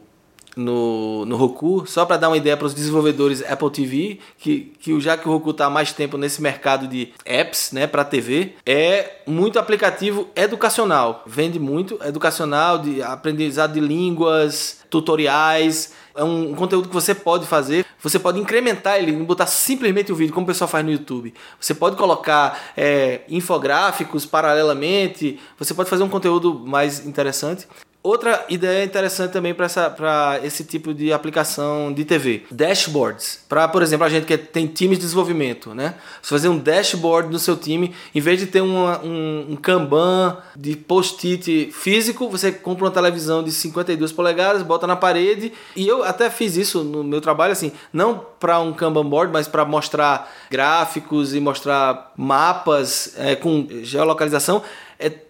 [0.56, 4.98] no, no Roku, só para dar uma ideia para os desenvolvedores Apple TV, que, que
[4.98, 8.54] já que o Roku está há mais tempo nesse mercado de apps né, para TV,
[8.64, 11.22] é muito aplicativo educacional.
[11.26, 15.92] Vende muito educacional, de aprendizado de línguas, tutoriais.
[16.14, 17.84] É um, conteúdo que você pode fazer.
[18.02, 21.34] Você pode incrementar ele, não botar simplesmente o vídeo, como o pessoal faz no YouTube.
[21.60, 25.38] Você pode colocar é, infográficos paralelamente.
[25.58, 27.68] Você pode fazer um conteúdo mais interessante.
[28.06, 33.40] Outra ideia interessante também para esse tipo de aplicação de TV: dashboards.
[33.48, 35.96] Para, por exemplo, a gente que tem times de desenvolvimento, né?
[36.22, 40.38] Você fazer um dashboard no seu time, em vez de ter uma, um, um Kanban
[40.54, 45.52] de post-it físico, você compra uma televisão de 52 polegadas, bota na parede.
[45.74, 49.48] E eu até fiz isso no meu trabalho, assim, não para um Kanban board, mas
[49.48, 54.62] para mostrar gráficos e mostrar mapas é, com geolocalização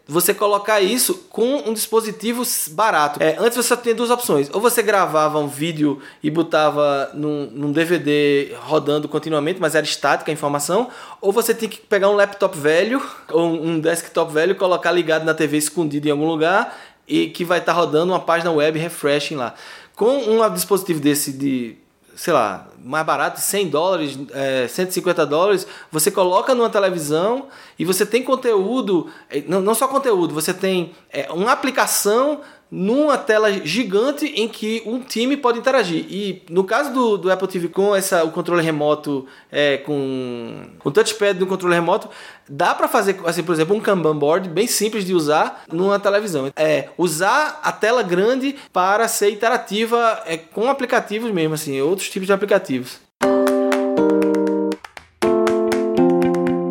[0.09, 3.21] você colocar isso com um dispositivo barato.
[3.21, 4.49] É, antes você tinha duas opções.
[4.53, 10.31] Ou você gravava um vídeo e botava num, num, DVD rodando continuamente, mas era estática
[10.31, 10.89] a informação.
[11.21, 13.03] Ou você tinha que pegar um laptop velho
[13.33, 16.79] ou um desktop velho, colocar ligado na TV escondido em algum lugar
[17.09, 19.55] e que vai estar tá rodando uma página web refreshing lá.
[19.97, 21.77] Com um dispositivo desse de
[22.17, 28.07] sei lá, mais barato, 100 dólares, é, 150 dólares, você coloca numa televisão e você
[28.07, 32.41] tem conteúdo, é, não, não só conteúdo, você tem é, uma aplicação
[32.71, 36.05] numa tela gigante em que um time pode interagir.
[36.11, 40.91] E no caso do, do Apple TV com essa, o controle remoto, é, com o
[40.91, 42.09] touchpad do controle remoto,
[42.49, 46.51] dá para fazer, assim, por exemplo, um Kanban board bem simples de usar numa televisão.
[46.57, 52.27] É usar a tela grande para ser interativa é, com aplicativos mesmo, assim, outros tipos
[52.27, 53.01] de aplicativos.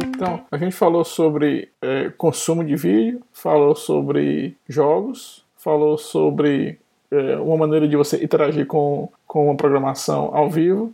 [0.10, 6.78] Então, a gente falou sobre é, consumo de vídeo, falou sobre jogos, falou sobre
[7.10, 10.94] é, uma maneira de você interagir com, com uma programação ao vivo.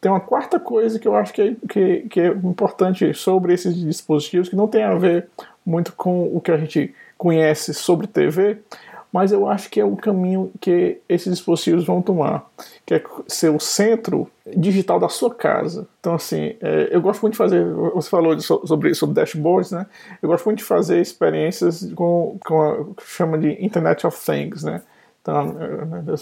[0.00, 3.76] Tem uma quarta coisa que eu acho que é, que, que é importante sobre esses
[3.76, 5.28] dispositivos, que não tem a ver
[5.64, 8.58] muito com o que a gente conhece sobre TV,
[9.16, 12.44] mas eu acho que é o caminho que esses dispositivos vão tomar,
[12.84, 15.88] que é ser o centro digital da sua casa.
[15.98, 17.64] Então, assim, é, eu gosto muito de fazer,
[17.94, 19.86] você falou de, sobre, sobre dashboards, né?
[20.20, 24.62] Eu gosto muito de fazer experiências com, com a que chama de Internet of Things,
[24.62, 24.82] né?
[25.22, 25.54] Então,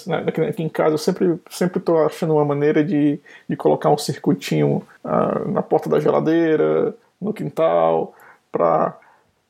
[0.06, 3.18] né, aqui em casa eu sempre sempre estou achando uma maneira de,
[3.48, 8.14] de colocar um circuitinho uh, na porta da geladeira, no quintal,
[8.52, 8.96] para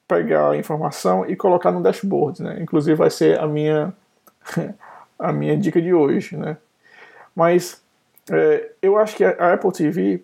[0.06, 2.58] pegar a informação e colocar no dashboard, né?
[2.60, 3.92] Inclusive vai ser a minha
[5.18, 6.56] a minha dica de hoje, né?
[7.34, 7.82] Mas
[8.30, 10.22] é, eu acho que a Apple TV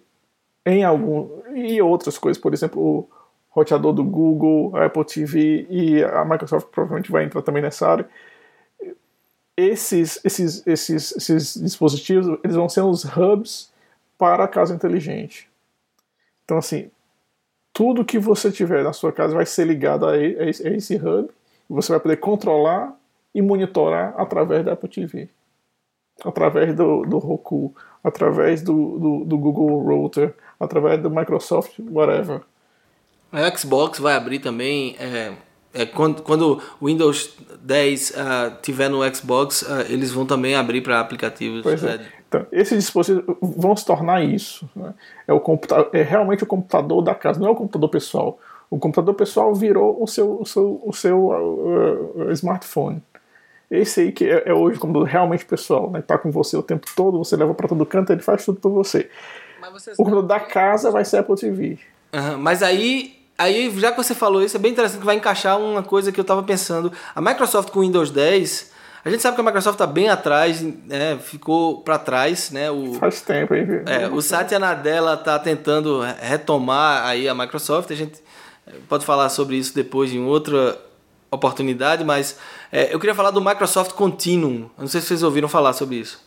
[0.65, 3.09] em algum e outras coisas, por exemplo, o
[3.49, 8.09] roteador do Google, a Apple TV e a Microsoft provavelmente vai entrar também nessa área.
[9.57, 13.73] Esses, esses, esses, esses dispositivos eles vão ser os hubs
[14.17, 15.51] para a casa inteligente.
[16.45, 16.91] Então, assim,
[17.73, 21.29] tudo que você tiver na sua casa vai ser ligado a esse hub.
[21.69, 22.97] Você vai poder controlar
[23.35, 25.29] e monitorar através da Apple TV,
[26.25, 32.41] através do, do Roku, através do, do, do Google Router, através do Microsoft, whatever.
[33.33, 34.97] A Xbox vai abrir também.
[34.99, 35.33] É,
[35.73, 40.57] é, quando, quando o Windows 10 uh, ah, tiver no Xbox, uh, eles vão também
[40.57, 41.63] abrir para aplicativos.
[41.63, 42.01] Pois é.
[42.31, 44.71] Então, esses dispositivos vão se tornar isso.
[44.77, 44.95] Né?
[45.27, 45.43] É, o
[45.93, 48.39] é realmente o computador da casa, não é o computador pessoal.
[48.71, 53.03] O computador pessoal virou o seu, o seu, o seu uh, uh, smartphone.
[53.69, 56.03] Esse aí que é, é hoje o computador realmente pessoal, né?
[56.03, 58.71] Tá com você o tempo todo, você leva para todo canto, ele faz tudo por
[58.71, 59.11] você.
[59.95, 61.79] o computador da casa vai ser Apple TV.
[62.15, 65.59] Uhum, mas aí Aí, já que você falou isso, é bem interessante que vai encaixar
[65.59, 66.93] uma coisa que eu estava pensando.
[67.15, 68.71] A Microsoft com o Windows 10,
[69.05, 71.19] a gente sabe que a Microsoft está bem atrás, né?
[71.19, 72.71] ficou para trás, né?
[72.71, 73.67] O, Faz tempo aí.
[73.87, 77.91] É, o Satya Nadella está tentando retomar aí a Microsoft.
[77.91, 78.21] A gente
[78.89, 80.79] pode falar sobre isso depois em outra
[81.31, 82.39] oportunidade, mas
[82.71, 84.69] é, eu queria falar do Microsoft Continuum.
[84.77, 86.21] Eu não sei se vocês ouviram falar sobre isso.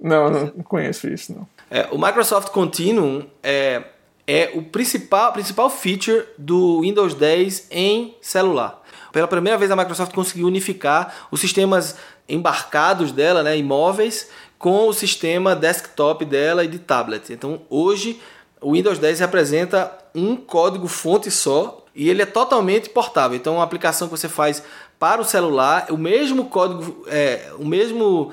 [0.00, 1.46] Não, não conheço isso, não.
[1.70, 3.82] É, o Microsoft Continuum é,
[4.26, 8.82] é o principal, principal feature do Windows 10 em celular.
[9.12, 11.96] Pela primeira vez a Microsoft conseguiu unificar os sistemas
[12.28, 17.32] embarcados dela, né, imóveis, com o sistema desktop dela e de tablet.
[17.32, 18.20] Então hoje
[18.60, 23.36] o Windows 10 representa um código fonte só e ele é totalmente portável.
[23.36, 24.62] Então uma aplicação que você faz
[24.98, 28.32] para o celular, o mesmo código, é, o mesmo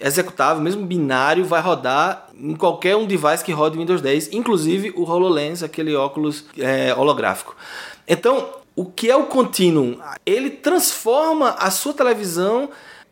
[0.00, 5.02] executável, mesmo binário, vai rodar em qualquer um device que rode Windows 10, inclusive o
[5.02, 7.56] HoloLens, aquele óculos é, holográfico.
[8.06, 9.98] Então, o que é o Continuum?
[10.24, 12.68] Ele transforma a sua televisão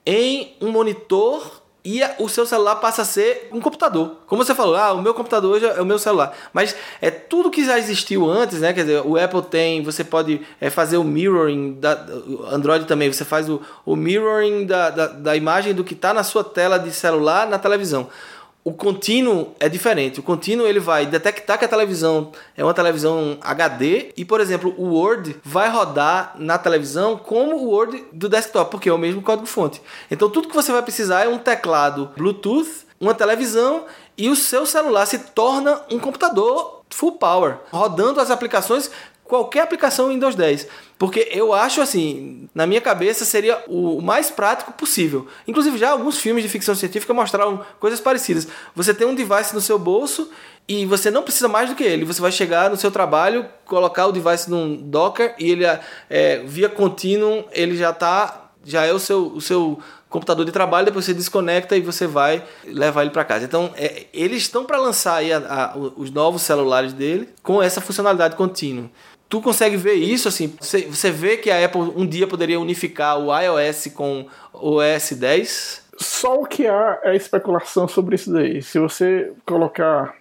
[0.06, 4.16] em um monitor e o seu celular passa a ser um computador.
[4.26, 6.34] Como você falou, ah, o meu computador hoje é o meu celular.
[6.50, 8.72] Mas é tudo que já existiu antes, né?
[8.72, 13.12] Quer dizer, o Apple tem, você pode é, fazer o mirroring, da, o Android também,
[13.12, 16.78] você faz o, o mirroring da, da, da imagem do que está na sua tela
[16.78, 18.08] de celular na televisão.
[18.64, 20.20] O contínuo é diferente.
[20.20, 24.74] O contínuo ele vai detectar que a televisão é uma televisão HD e, por exemplo,
[24.78, 29.20] o Word vai rodar na televisão como o Word do desktop, porque é o mesmo
[29.20, 29.82] código-fonte.
[30.10, 33.84] Então, tudo que você vai precisar é um teclado Bluetooth, uma televisão
[34.16, 38.90] e o seu celular se torna um computador full power, rodando as aplicações
[39.24, 40.68] qualquer aplicação Windows 10.
[41.04, 45.28] Porque eu acho assim, na minha cabeça seria o mais prático possível.
[45.46, 48.48] Inclusive já alguns filmes de ficção científica mostraram coisas parecidas.
[48.74, 50.30] Você tem um device no seu bolso
[50.66, 52.06] e você não precisa mais do que ele.
[52.06, 55.64] Você vai chegar no seu trabalho, colocar o device num Docker e ele
[56.08, 59.78] é, via contínuo, ele já tá já é o seu, o seu
[60.08, 63.44] computador de trabalho, depois você desconecta e você vai levar ele para casa.
[63.44, 65.38] Então, é, eles estão para lançar aí a,
[65.74, 68.88] a, os novos celulares dele com essa funcionalidade contínua.
[69.28, 70.54] Tu consegue ver isso assim?
[70.60, 75.82] Você, vê que a Apple um dia poderia unificar o iOS com o OS 10?
[75.98, 78.62] Só o que há é especulação sobre isso daí.
[78.62, 80.14] Se você colocar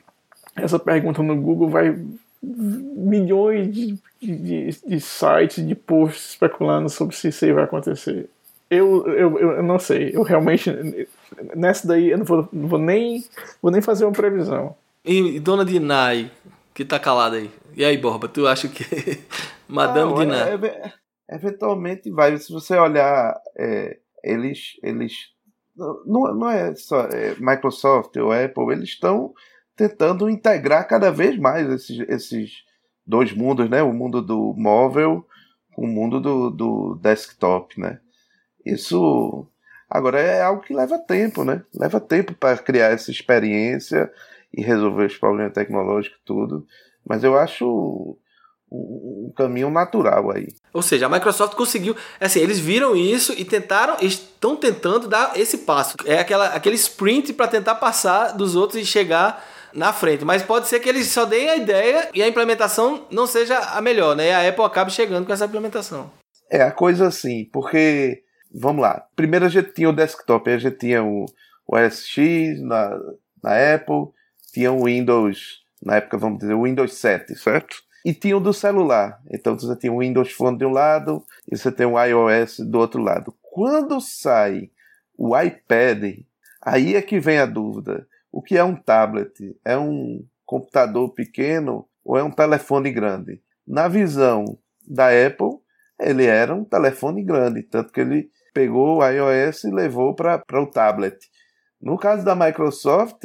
[0.55, 1.95] essa pergunta no Google, vai
[2.41, 8.29] milhões de, de, de sites, de posts especulando sobre se isso aí vai acontecer.
[8.69, 10.11] Eu, eu, eu não sei.
[10.13, 10.69] Eu realmente.
[11.55, 13.23] Nessa daí eu não vou, não vou nem,
[13.61, 14.75] vou nem fazer uma previsão.
[15.05, 16.31] E, e dona Dinai,
[16.73, 17.51] que tá calada aí?
[17.75, 18.83] E aí, Borba, tu acha que
[19.67, 20.49] Madame Diná?
[20.49, 20.93] É, é,
[21.35, 22.37] eventualmente vai.
[22.37, 25.13] Se você olhar, é, eles, eles
[25.75, 29.33] não, não é só é, Microsoft ou Apple, eles estão
[29.75, 32.51] tentando integrar cada vez mais esses, esses
[33.05, 33.81] dois mundos, né?
[33.81, 35.25] O mundo do móvel
[35.73, 37.99] com o mundo do, do desktop, né?
[38.65, 39.47] Isso
[39.89, 41.63] agora é algo que leva tempo, né?
[41.75, 44.11] Leva tempo para criar essa experiência
[44.53, 46.65] e resolver os problemas tecnológicos tudo.
[47.07, 48.17] Mas eu acho
[48.73, 50.47] um caminho natural aí.
[50.73, 55.59] Ou seja, a Microsoft conseguiu, assim, eles viram isso e tentaram, estão tentando dar esse
[55.59, 55.95] passo.
[56.05, 60.25] É aquela, aquele sprint para tentar passar dos outros e chegar na frente.
[60.25, 63.81] Mas pode ser que eles só deem a ideia e a implementação não seja a
[63.81, 64.29] melhor, né?
[64.29, 66.11] E a Apple acabe chegando com essa implementação.
[66.49, 68.23] É a coisa assim, porque
[68.53, 69.05] vamos lá.
[69.15, 71.25] Primeiro a gente tinha o desktop, a gente tinha o,
[71.67, 72.15] o OS
[72.61, 72.97] na,
[73.43, 74.07] na Apple,
[74.51, 77.75] tinha o Windows na época, vamos dizer, o Windows 7, certo?
[78.05, 79.21] E tinha o do celular.
[79.31, 82.79] Então você tinha o Windows Phone de um lado e você tem o iOS do
[82.79, 83.33] outro lado.
[83.41, 84.69] Quando sai
[85.17, 86.19] o iPad,
[86.61, 88.07] aí é que vem a dúvida.
[88.31, 89.55] O que é um tablet?
[89.63, 93.41] É um computador pequeno ou é um telefone grande?
[93.65, 95.59] Na visão da Apple,
[95.99, 100.67] ele era um telefone grande, tanto que ele pegou o iOS e levou para o
[100.67, 101.17] tablet.
[101.81, 103.23] No caso da Microsoft,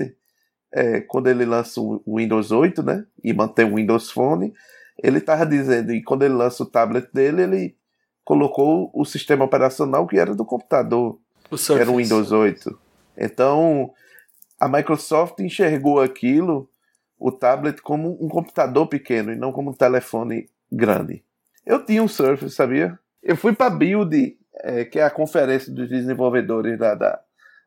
[0.73, 4.53] é, quando ele lança o Windows 8, né, e mantém o Windows Phone,
[5.03, 7.77] ele estava dizendo, e quando ele lança o tablet dele, ele
[8.25, 12.79] colocou o sistema operacional que era do computador, que era o Windows 8.
[13.17, 13.93] Então,
[14.61, 16.69] a Microsoft enxergou aquilo,
[17.19, 21.25] o tablet, como um computador pequeno e não como um telefone grande.
[21.65, 22.99] Eu tinha um Surface, sabia?
[23.23, 27.21] Eu fui para a Build, é, que é a conferência dos desenvolvedores da, da,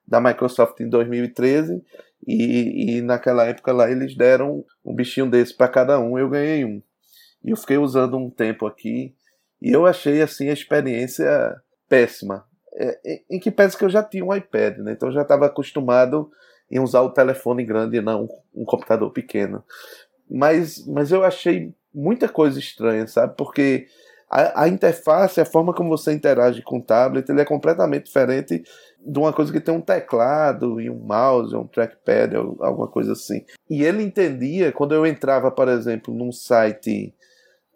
[0.08, 1.84] da Microsoft em 2013,
[2.26, 6.64] e, e naquela época lá eles deram um bichinho desse para cada um, eu ganhei
[6.66, 6.82] um.
[7.44, 9.16] E eu fiquei usando um tempo aqui
[9.62, 11.56] e eu achei assim a experiência
[11.90, 12.46] péssima.
[12.74, 14.94] É, em que pese que eu já tinha um iPad, né?
[14.94, 16.32] Então eu já estava acostumado
[16.70, 19.64] em usar o telefone grande e não um computador pequeno.
[20.30, 23.36] Mas, mas eu achei muita coisa estranha, sabe?
[23.36, 23.88] Porque
[24.30, 28.64] a, a, interface, a forma como você interage com o tablet, ele é completamente diferente
[29.06, 33.44] de uma coisa que tem um teclado e um mouse, um trackpad, alguma coisa assim.
[33.70, 37.14] E ele entendia, quando eu entrava, por exemplo, num site,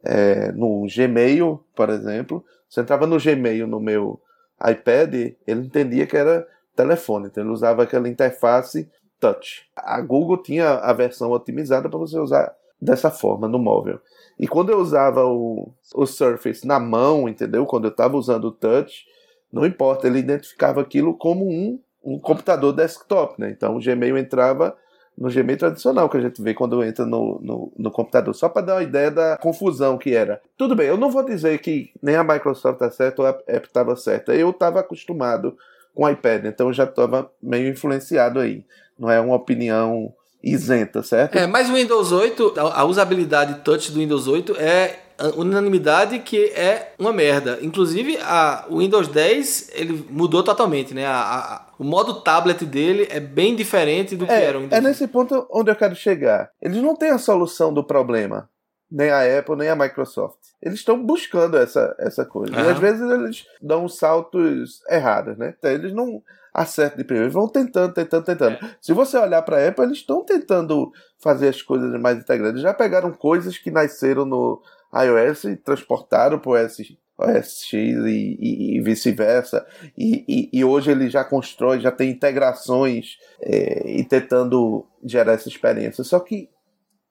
[0.03, 4.21] é, no Gmail, por exemplo, você entrava no Gmail no meu
[4.69, 9.63] iPad, ele entendia que era telefone, então ele usava aquela interface touch.
[9.75, 13.99] A Google tinha a versão otimizada para você usar dessa forma no móvel.
[14.37, 17.65] E quando eu usava o, o Surface na mão, entendeu?
[17.65, 19.05] Quando eu estava usando o touch,
[19.51, 23.49] não importa, ele identificava aquilo como um, um computador desktop, né?
[23.49, 24.75] Então o Gmail entrava
[25.17, 28.33] no Gmail tradicional que a gente vê quando entra no, no, no computador.
[28.35, 30.41] Só para dar uma ideia da confusão que era.
[30.57, 33.67] Tudo bem, eu não vou dizer que nem a Microsoft está certa ou a Apple
[33.67, 34.35] estava certa.
[34.35, 35.57] Eu estava acostumado
[35.93, 38.65] com o iPad, então eu já estava meio influenciado aí.
[38.99, 41.35] Não é uma opinião isenta, certo?
[41.37, 44.99] É, mas o Windows 8, a usabilidade touch do Windows 8 é
[45.35, 47.59] unanimidade que é uma merda.
[47.61, 51.05] Inclusive, a, o Windows 10 ele mudou totalmente, né?
[51.05, 54.77] A, a, o modo tablet dele é bem diferente do que é, era o Windows
[54.77, 56.49] É nesse ponto onde eu quero chegar.
[56.61, 58.49] Eles não têm a solução do problema.
[58.91, 60.37] Nem a Apple, nem a Microsoft.
[60.61, 62.55] Eles estão buscando essa, essa coisa.
[62.55, 62.65] Uhum.
[62.65, 65.55] E às vezes eles dão saltos errados, né?
[65.57, 66.21] Então, eles não
[66.55, 67.25] acerto de primeiro.
[67.25, 68.53] Eles vão tentando, tentando, tentando.
[68.65, 68.75] É.
[68.79, 72.61] Se você olhar para a Apple, eles estão tentando fazer as coisas mais integradas.
[72.61, 74.61] Já pegaram coisas que nasceram no
[75.03, 79.65] iOS e transportaram para o OS, X e, e, e vice-versa.
[79.97, 86.03] E, e, hoje ele já constrói, já tem integrações é, e tentando gerar essa experiência.
[86.03, 86.49] Só que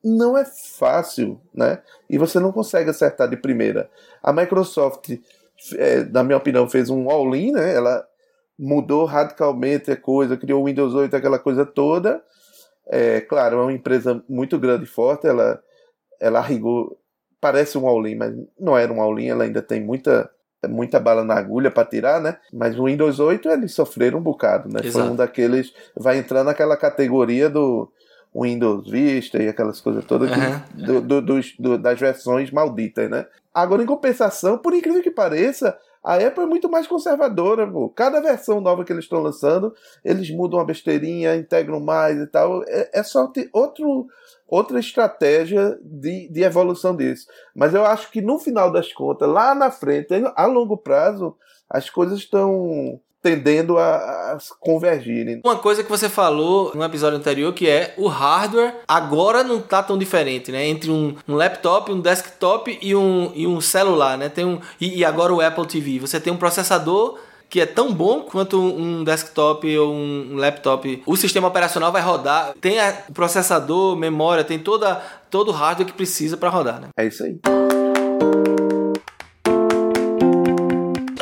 [0.04, 1.80] não é fácil, né?
[2.10, 3.90] E você não consegue acertar de primeira.
[4.22, 5.18] A Microsoft,
[5.76, 7.74] é, na minha opinião, fez um all-in, né?
[7.74, 8.06] Ela
[8.58, 12.22] mudou radicalmente a coisa, criou o Windows 8, aquela coisa toda.
[12.86, 15.58] É, claro, é uma empresa muito grande e forte, ela,
[16.20, 16.98] ela arrigou,
[17.44, 20.30] parece um all-in, mas não era um all-in, ela ainda tem muita,
[20.66, 22.38] muita bala na agulha para tirar, né?
[22.50, 24.80] Mas o Windows 8 eles sofreram um bocado, né?
[24.82, 25.04] Exato.
[25.04, 27.92] Foi um daqueles, vai entrar naquela categoria do
[28.34, 31.00] Windows Vista e aquelas coisas todas uhum.
[31.02, 33.26] do, do, do, das versões malditas, né?
[33.52, 37.88] Agora, em compensação, por incrível que pareça, a Apple é muito mais conservadora, pô.
[37.88, 39.74] Cada versão nova que eles estão lançando,
[40.04, 42.62] eles mudam uma besteirinha, integram mais e tal.
[42.64, 44.06] É, é só ter outro,
[44.46, 47.26] outra estratégia de, de evolução disso.
[47.56, 51.34] Mas eu acho que no final das contas, lá na frente, a longo prazo,
[51.70, 55.40] as coisas estão tendendo a, a, convergirem.
[55.42, 59.82] Uma coisa que você falou no episódio anterior que é o hardware agora não tá
[59.82, 60.66] tão diferente, né?
[60.66, 64.28] Entre um, um laptop, um desktop e um, e um celular, né?
[64.28, 65.98] Tem um, e, e agora o Apple TV.
[65.98, 67.18] Você tem um processador
[67.48, 71.02] que é tão bom quanto um desktop ou um laptop.
[71.06, 72.76] O sistema operacional vai rodar, tem
[73.08, 75.00] o processador, memória, tem toda,
[75.30, 76.78] todo o hardware que precisa para rodar.
[76.78, 76.88] Né?
[76.98, 77.38] É isso aí.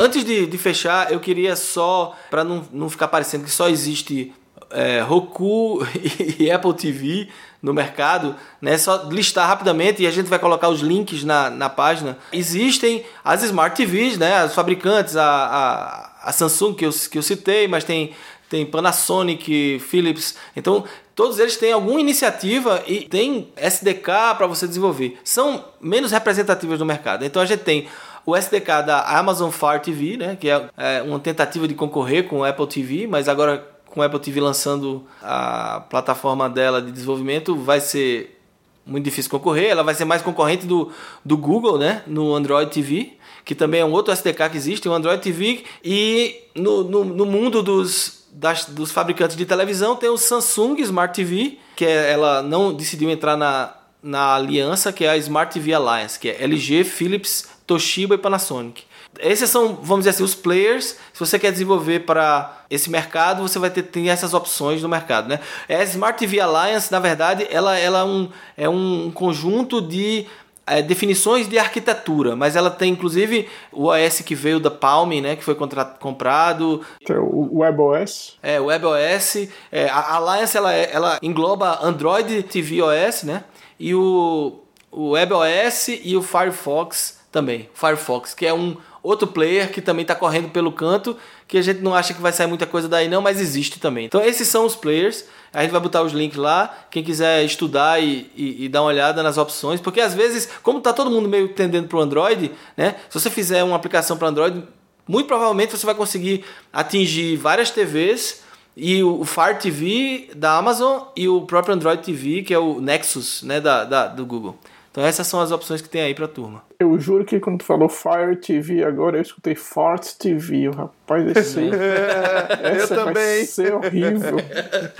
[0.02, 4.34] Antes de, de fechar, eu queria só, para não, não ficar parecendo que só existe
[4.68, 5.86] é, Roku
[6.40, 7.28] e Apple TV
[7.62, 8.76] no mercado, né?
[8.78, 12.18] Só listar rapidamente e a gente vai colocar os links na, na página.
[12.32, 14.44] Existem as Smart TVs, né?
[14.44, 18.12] Os fabricantes, a, a, a Samsung que eu, que eu citei, mas tem,
[18.50, 20.34] tem Panasonic, Philips.
[20.56, 20.82] Então,
[21.14, 25.20] todos eles têm alguma iniciativa e tem SDK para você desenvolver.
[25.22, 27.24] São menos representativas no mercado.
[27.24, 27.86] Então, a gente tem
[28.24, 32.40] o SDK da Amazon Fire TV, né, que é, é uma tentativa de concorrer com
[32.40, 37.54] o Apple TV, mas agora com o Apple TV lançando a plataforma dela de desenvolvimento,
[37.56, 38.38] vai ser
[38.86, 39.70] muito difícil concorrer.
[39.70, 40.90] Ela vai ser mais concorrente do,
[41.24, 43.14] do Google, né, no Android TV,
[43.44, 45.64] que também é um outro SDK que existe, o Android TV.
[45.84, 51.14] E no, no, no mundo dos, das, dos fabricantes de televisão tem o Samsung Smart
[51.14, 55.74] TV, que é, ela não decidiu entrar na, na aliança, que é a Smart TV
[55.74, 58.84] Alliance, que é LG, Philips, Toshiba e Panasonic.
[59.18, 60.96] Esses são, vamos dizer assim, os players.
[61.12, 65.28] Se você quer desenvolver para esse mercado, você vai ter, ter essas opções no mercado,
[65.28, 65.38] né?
[65.68, 70.26] A Smart TV Alliance, na verdade, ela, ela é, um, é um conjunto de
[70.66, 75.36] é, definições de arquitetura, mas ela tem inclusive o OS que veio da Palm, né,
[75.36, 76.80] que foi comprado.
[77.10, 78.38] O WebOS.
[78.42, 79.48] É, o WebOS.
[79.70, 83.44] É, a Alliance ela, é, ela engloba Android TV OS, né,
[83.78, 84.60] e o,
[84.90, 90.14] o WebOS e o Firefox também, Firefox, que é um outro player que também está
[90.14, 91.16] correndo pelo canto,
[91.48, 94.04] que a gente não acha que vai sair muita coisa daí não, mas existe também.
[94.04, 98.00] Então esses são os players, a gente vai botar os links lá, quem quiser estudar
[98.00, 101.28] e, e, e dar uma olhada nas opções, porque às vezes, como está todo mundo
[101.28, 104.62] meio tendendo para o Android, né, se você fizer uma aplicação para Android,
[105.08, 108.42] muito provavelmente você vai conseguir atingir várias TVs
[108.76, 113.42] e o Fire TV da Amazon e o próprio Android TV, que é o Nexus
[113.42, 114.56] né, da, da do Google.
[114.92, 116.62] Então essas são as opções que tem aí pra turma.
[116.78, 120.68] Eu juro que quando tu falou Fire TV agora, eu escutei Fart TV.
[120.68, 121.70] Rapaz, esse aí.
[122.78, 123.14] eu também.
[123.14, 124.36] Vai ser horrível.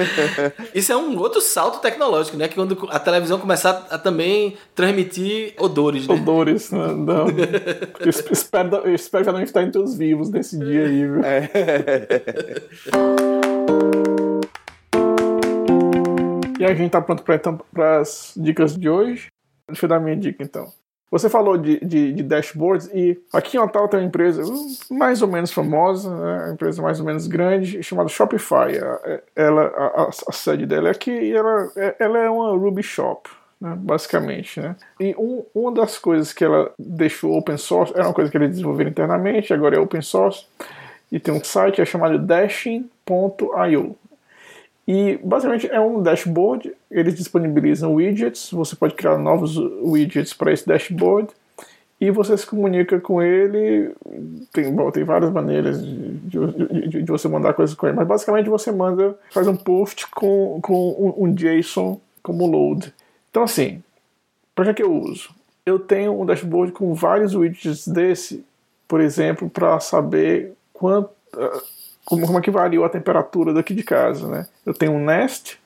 [0.75, 2.49] Isso é um outro salto tecnológico, né?
[2.49, 6.15] Que quando a televisão começar a também transmitir odores, né?
[6.15, 6.87] Odores, né?
[6.95, 7.27] Não.
[8.01, 11.21] Eu espero, eu espero já não estar entre os vivos nesse dia aí, viu?
[11.23, 11.51] É.
[16.59, 19.29] E a gente tá pronto para então, as dicas de hoje.
[19.73, 20.71] Deixa eu dar minha dica então.
[21.11, 24.43] Você falou de, de, de, dashboards e aqui em Natal tem uma empresa
[24.91, 28.73] mais ou menos famosa, né, uma empresa mais ou menos grande, chamada Shopify.
[29.37, 32.83] Ela, a, a, a sede dela é aqui e ela, é, ela é uma Ruby
[32.83, 33.29] Shop,
[33.61, 34.59] né, basicamente.
[34.59, 34.75] Né?
[34.99, 38.49] E um, uma das coisas que ela deixou open source, era uma coisa que eles
[38.49, 40.47] desenvolveram internamente, agora é open source,
[41.11, 43.97] e tem um site é chamado dashing.io.
[44.87, 50.67] E basicamente é um dashboard, eles disponibilizam widgets, você pode criar novos widgets para esse
[50.67, 51.29] dashboard
[52.01, 53.95] e você se comunica com ele.
[54.53, 56.19] Tem, bom, tem várias maneiras de,
[56.89, 60.59] de, de, você mandar coisas com ele, mas basicamente você manda, faz um post com,
[60.61, 62.93] com um, um JSON como load.
[63.31, 63.81] Então, assim,
[64.53, 65.31] para que, que eu uso?
[65.65, 68.45] Eu tenho um dashboard com vários widgets desse,
[68.89, 71.11] por exemplo, para saber quanto
[72.05, 74.47] como, como é que variou a temperatura daqui de casa, né?
[74.67, 75.59] Eu tenho um Nest,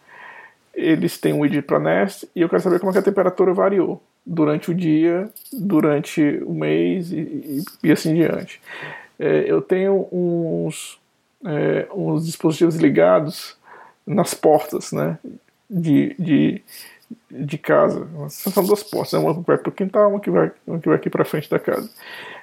[0.74, 3.54] eles têm um widget para Nest, e eu quero saber como é que a temperatura
[3.54, 8.60] variou durante o dia, durante o mês e, e, e assim diante.
[9.18, 10.98] É, eu tenho uns,
[11.44, 13.56] é, uns dispositivos ligados
[14.06, 15.18] nas portas, né?
[15.68, 16.62] De, de,
[17.30, 18.06] de casa.
[18.28, 19.18] São duas portas, né?
[19.18, 21.48] uma que vai para o quintal, uma que vai, uma que vai aqui para frente
[21.48, 21.88] da casa.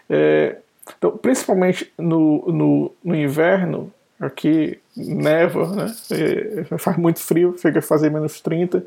[0.10, 0.58] É,
[0.98, 5.96] então, principalmente no, no, no inverno, aqui neva, né?
[6.12, 8.86] É, faz muito frio, chega a fazer menos 30.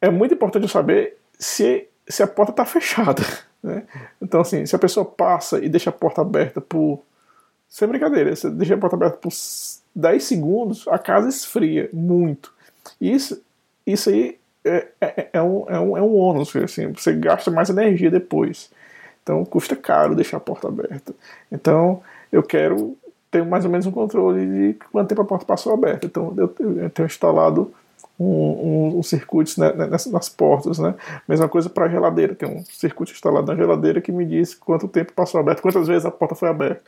[0.00, 3.22] É muito importante saber se, se a porta está fechada.
[3.62, 3.82] Né?
[4.22, 7.02] Então, assim, se a pessoa passa e deixa a porta aberta por.
[7.68, 9.32] Sem brincadeira, você deixa a porta aberta por
[9.92, 12.52] 10 segundos, a casa esfria muito.
[13.00, 13.42] Isso,
[13.84, 17.68] isso aí é, é, é, um, é, um, é um ônus, assim, você gasta mais
[17.68, 18.70] energia depois.
[19.26, 21.12] Então custa caro deixar a porta aberta.
[21.50, 22.00] Então
[22.30, 22.96] eu quero
[23.28, 26.06] ter mais ou menos um controle de quanto tempo a porta passou aberta.
[26.06, 26.46] Então eu,
[26.90, 27.74] tenho instalado
[28.16, 30.94] um, um, um circuito né, nas, nas, portas, né?
[31.26, 32.36] Mesma coisa para a geladeira.
[32.36, 36.06] Tem um circuito instalado na geladeira que me diz quanto tempo passou aberto, quantas vezes
[36.06, 36.82] a porta foi aberta.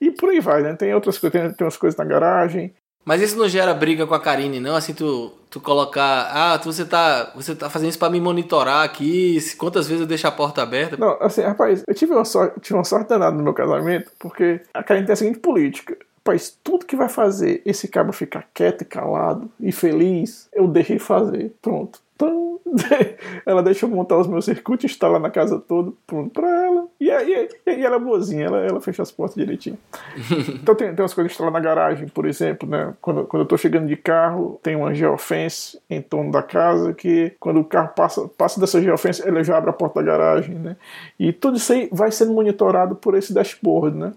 [0.00, 0.74] E por aí vai, né?
[0.74, 2.72] Tem outras coisas, tem, tem umas coisas na garagem,
[3.04, 4.76] mas isso não gera briga com a Karine, não?
[4.76, 6.30] Assim, tu, tu colocar.
[6.32, 10.06] Ah, tu, você tá, você tá fazendo isso pra me monitorar aqui, quantas vezes eu
[10.06, 10.96] deixo a porta aberta?
[10.96, 14.60] Não, assim, rapaz, eu tive uma sorte, tive uma sorte danada no meu casamento, porque
[14.72, 15.96] a Karine tem a seguinte política.
[16.18, 21.00] Rapaz, tudo que vai fazer esse cabo ficar quieto e calado e feliz, eu deixei
[21.00, 21.52] fazer.
[21.60, 21.98] Pronto.
[22.22, 22.60] Então,
[23.44, 26.86] ela deixa eu montar os meus circuitos, instalar na casa toda, pronto pra ela.
[27.00, 29.78] E, e, e ela é boazinha, ela, ela fecha as portas direitinho.
[30.62, 32.94] então tem, tem umas coisas instaladas na garagem, por exemplo, né?
[33.00, 37.32] Quando, quando eu tô chegando de carro, tem uma geofence em torno da casa que
[37.40, 40.76] quando o carro passa, passa dessa geofence, ele já abre a porta da garagem, né?
[41.18, 44.12] E tudo isso aí vai sendo monitorado por esse dashboard, né?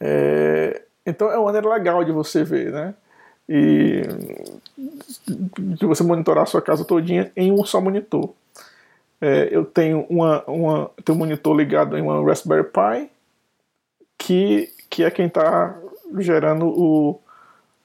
[0.00, 2.94] É, então é uma maneira legal de você ver, né?
[3.48, 4.02] e
[4.76, 8.30] de você monitorar a sua casa todinha em um só monitor.
[9.20, 13.10] É, eu tenho uma, uma tenho um monitor ligado em uma Raspberry Pi
[14.18, 15.78] que, que é quem está
[16.18, 17.20] gerando o,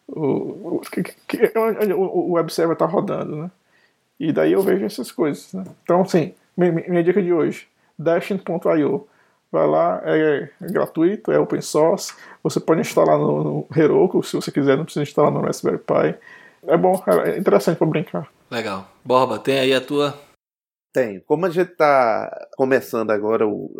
[0.07, 1.53] o, que, que,
[1.95, 3.51] o web server está rodando, né?
[4.19, 5.53] E daí eu vejo essas coisas.
[5.53, 5.63] Né?
[5.83, 7.67] Então, sim, minha, minha dica de hoje:
[7.97, 9.07] Dashing.io
[9.51, 12.13] Vai lá, é, é, gratuito, é open source.
[12.43, 16.15] Você pode instalar no, no Heroku, se você quiser, não precisa instalar no Raspberry Pi.
[16.63, 18.29] É bom, é interessante para brincar.
[18.49, 18.89] Legal.
[19.03, 20.17] Borba, tem aí a tua?
[20.93, 21.21] Tenho.
[21.21, 23.75] Como a gente está começando agora o,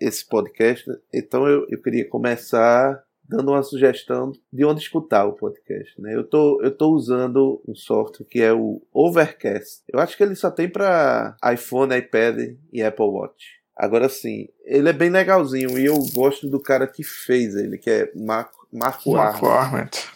[0.00, 6.00] esse podcast, então eu, eu queria começar dando uma sugestão de onde escutar o podcast.
[6.00, 6.14] Né?
[6.14, 9.82] Eu tô, eu tô usando um software que é o Overcast.
[9.88, 13.64] Eu acho que ele só tem para iPhone, iPad e Apple Watch.
[13.76, 17.90] Agora sim, ele é bem legalzinho e eu gosto do cara que fez ele, que
[17.90, 20.13] é Marco, Marco, Marco Arment.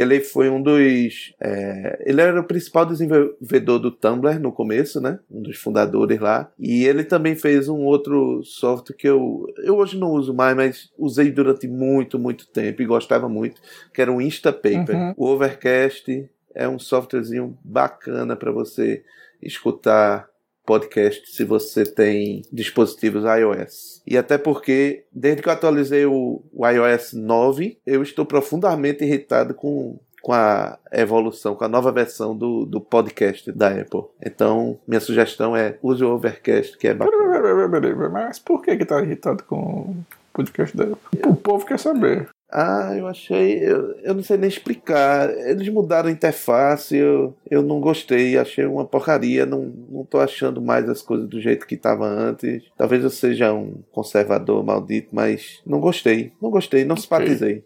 [0.00, 1.34] Ele foi um dos.
[1.40, 5.18] É, ele era o principal desenvolvedor do Tumblr no começo, né?
[5.30, 6.50] Um dos fundadores lá.
[6.58, 10.90] E ele também fez um outro software que eu, eu hoje não uso mais, mas
[10.98, 13.60] usei durante muito, muito tempo e gostava muito,
[13.92, 14.96] que era o Instapaper.
[14.96, 15.14] Uhum.
[15.16, 19.02] O Overcast é um softwarezinho bacana para você
[19.42, 20.31] escutar
[20.64, 24.02] podcast se você tem dispositivos iOS.
[24.06, 29.54] E até porque, desde que eu atualizei o, o iOS 9, eu estou profundamente irritado
[29.54, 34.04] com, com a evolução, com a nova versão do, do podcast da Apple.
[34.24, 38.08] Então, minha sugestão é use o Overcast, que é bacana.
[38.10, 39.96] Mas por que que tá irritado com o
[40.32, 40.98] podcast da Apple?
[41.26, 42.28] O povo quer saber.
[42.52, 43.58] Ah, eu achei.
[43.64, 45.30] Eu, eu não sei nem explicar.
[45.30, 49.46] Eles mudaram a interface, eu, eu não gostei, achei uma porcaria.
[49.46, 52.62] Não, não tô achando mais as coisas do jeito que estava antes.
[52.76, 56.32] Talvez eu seja um conservador maldito, mas não gostei.
[56.42, 57.64] Não gostei, não simpatizei.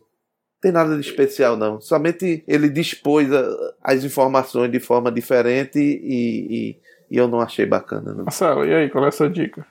[0.62, 1.80] Tem nada de especial, não.
[1.80, 3.44] Somente ele dispôs a,
[3.82, 6.80] as informações de forma diferente e, e,
[7.10, 8.14] e eu não achei bacana.
[8.14, 8.24] Não.
[8.24, 9.66] Marcelo, e aí, qual é a sua dica?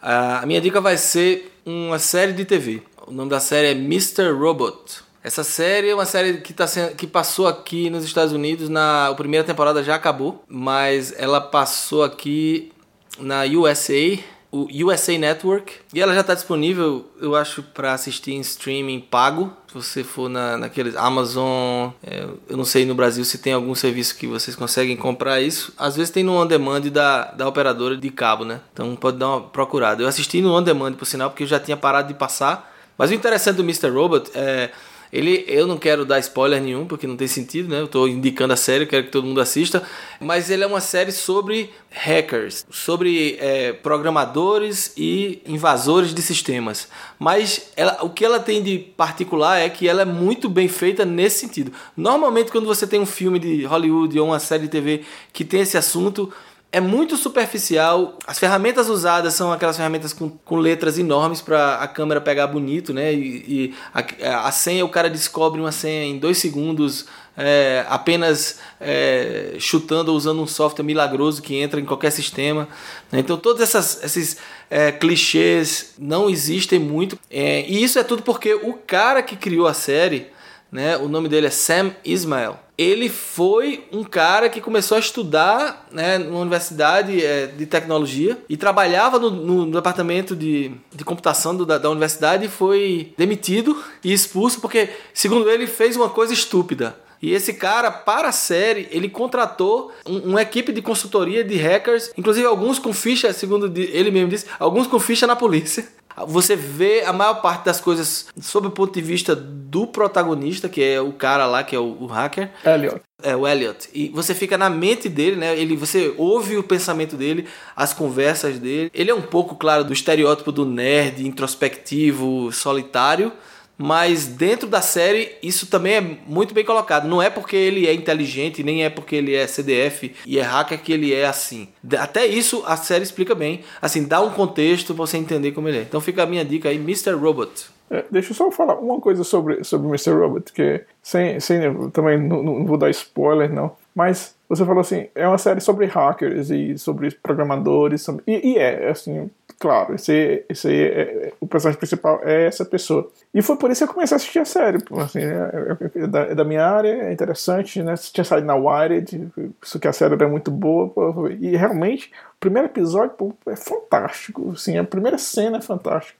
[0.00, 2.82] A minha dica vai ser uma série de TV.
[3.06, 4.30] O nome da série é Mr.
[4.30, 5.02] Robot.
[5.22, 8.68] Essa série é uma série que, tá sendo, que passou aqui nos Estados Unidos.
[8.68, 12.72] Na a primeira temporada já acabou, mas ela passou aqui
[13.18, 14.18] na USA,
[14.50, 15.72] o USA Network.
[15.92, 19.52] E ela já está disponível, eu acho, para assistir em streaming pago.
[19.68, 23.74] Se você for na, naqueles Amazon, é, eu não sei no Brasil se tem algum
[23.74, 25.74] serviço que vocês conseguem comprar isso.
[25.76, 28.60] Às vezes tem no on demand da, da operadora de cabo, né?
[28.72, 30.02] Então pode dar uma procurada.
[30.02, 32.73] Eu assisti no on demand, por sinal, porque eu já tinha parado de passar.
[32.96, 33.88] Mas o interessante do Mr.
[33.88, 34.70] Robot é.
[35.12, 37.78] Ele, eu não quero dar spoiler nenhum, porque não tem sentido, né?
[37.78, 39.80] Eu estou indicando a série, quero que todo mundo assista.
[40.18, 46.88] Mas ele é uma série sobre hackers, sobre é, programadores e invasores de sistemas.
[47.16, 51.04] Mas ela, o que ela tem de particular é que ela é muito bem feita
[51.04, 51.72] nesse sentido.
[51.96, 55.60] Normalmente, quando você tem um filme de Hollywood ou uma série de TV que tem
[55.60, 56.32] esse assunto,
[56.74, 58.18] é muito superficial.
[58.26, 62.92] As ferramentas usadas são aquelas ferramentas com, com letras enormes para a câmera pegar bonito,
[62.92, 63.14] né?
[63.14, 67.06] E, e a, a, senha, o cara descobre uma senha em dois segundos,
[67.36, 72.66] é, apenas é, chutando ou usando um software milagroso que entra em qualquer sistema.
[73.12, 73.20] Né?
[73.20, 77.16] Então, todos essas, esses é, clichês não existem muito.
[77.30, 80.26] É, e isso é tudo porque o cara que criou a série,
[80.74, 80.96] né?
[80.98, 86.18] O nome dele é Sam Ismail ele foi um cara que começou a estudar né,
[86.18, 91.78] numa universidade é, de tecnologia e trabalhava no, no, departamento de, de computação do, da,
[91.78, 96.96] da, universidade e foi demitido e expulso porque, segundo ele, fez uma coisa estúpida.
[97.22, 102.10] E esse cara, para a série, ele contratou um, uma equipe de consultoria de hackers,
[102.18, 105.88] inclusive alguns com ficha, segundo ele mesmo disse, alguns com ficha na polícia.
[106.28, 110.82] Você vê a maior parte das coisas sob o ponto de vista do protagonista, que
[110.82, 112.50] é o cara lá, que é o, o hacker.
[112.64, 113.00] Elliot.
[113.22, 113.88] É, o Elliot.
[113.92, 115.58] E você fica na mente dele, né?
[115.58, 118.90] Ele, você ouve o pensamento dele, as conversas dele.
[118.94, 123.32] Ele é um pouco, claro, do estereótipo do nerd, introspectivo, solitário
[123.76, 127.08] mas dentro da série isso também é muito bem colocado.
[127.08, 130.80] Não é porque ele é inteligente, nem é porque ele é CDF e é hacker
[130.80, 131.68] que ele é assim.
[131.98, 133.60] Até isso a série explica bem.
[133.80, 135.82] Assim, dá um contexto pra você entender como ele é.
[135.82, 137.12] Então fica a minha dica aí, Mr.
[137.12, 137.66] Robot.
[137.90, 140.12] É, deixa eu só falar uma coisa sobre, sobre Mr.
[140.12, 143.76] Robot, que sem, sem também não, não vou dar spoiler, não.
[143.94, 148.02] Mas você falou assim, é uma série sobre hackers e sobre programadores.
[148.02, 152.64] Sobre, e, e é, assim, claro, esse, esse é, é, o personagem principal é essa
[152.64, 153.08] pessoa.
[153.32, 154.78] E foi por isso que eu comecei a assistir a série.
[154.98, 157.94] Assim, é, é, é da, é da, minha área, é interessante, né?
[157.94, 159.30] Tinha saído na Wired,
[159.62, 160.92] isso que a série era muito boa.
[161.40, 164.50] E realmente, o primeiro episódio pô, é fantástico.
[164.50, 166.18] Assim, a primeira cena é fantástica.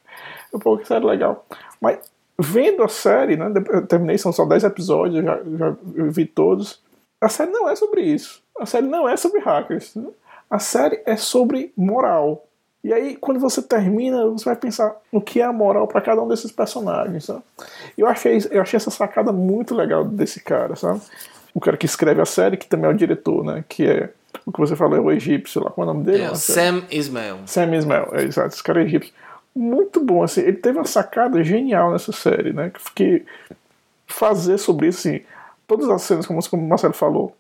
[0.63, 1.45] Pô, que série legal.
[1.81, 1.99] Mas
[2.39, 3.53] vendo a série, né?
[3.69, 5.77] Eu terminei, são só 10 episódios, eu já, já
[6.09, 6.84] vi todos.
[7.25, 8.43] A série não é sobre isso.
[8.59, 9.95] A série não é sobre hackers.
[9.95, 10.09] Né?
[10.51, 12.47] A série é sobre moral.
[12.83, 16.21] E aí, quando você termina, você vai pensar no que é a moral para cada
[16.21, 17.25] um desses personagens.
[17.25, 17.41] Sabe?
[17.97, 21.01] Eu, achei, eu achei essa sacada muito legal desse cara, sabe?
[21.55, 23.65] O cara que escreve a série, que também é o diretor, né?
[23.67, 24.11] Que é
[24.45, 25.71] o que você falou, é o egípcio lá.
[25.71, 26.25] Qual é o nome dele?
[26.25, 27.39] É, Sam Ismail.
[27.47, 28.55] Sam Ismail, é exato.
[28.55, 29.15] Esse cara é egípcio.
[29.57, 30.43] Muito bom, assim.
[30.43, 32.71] Ele teve uma sacada genial nessa série, né?
[32.95, 33.25] Que
[34.07, 35.23] fazer sobre isso, assim.
[35.67, 37.35] Todas as cenas, como, como o Marcelo falou,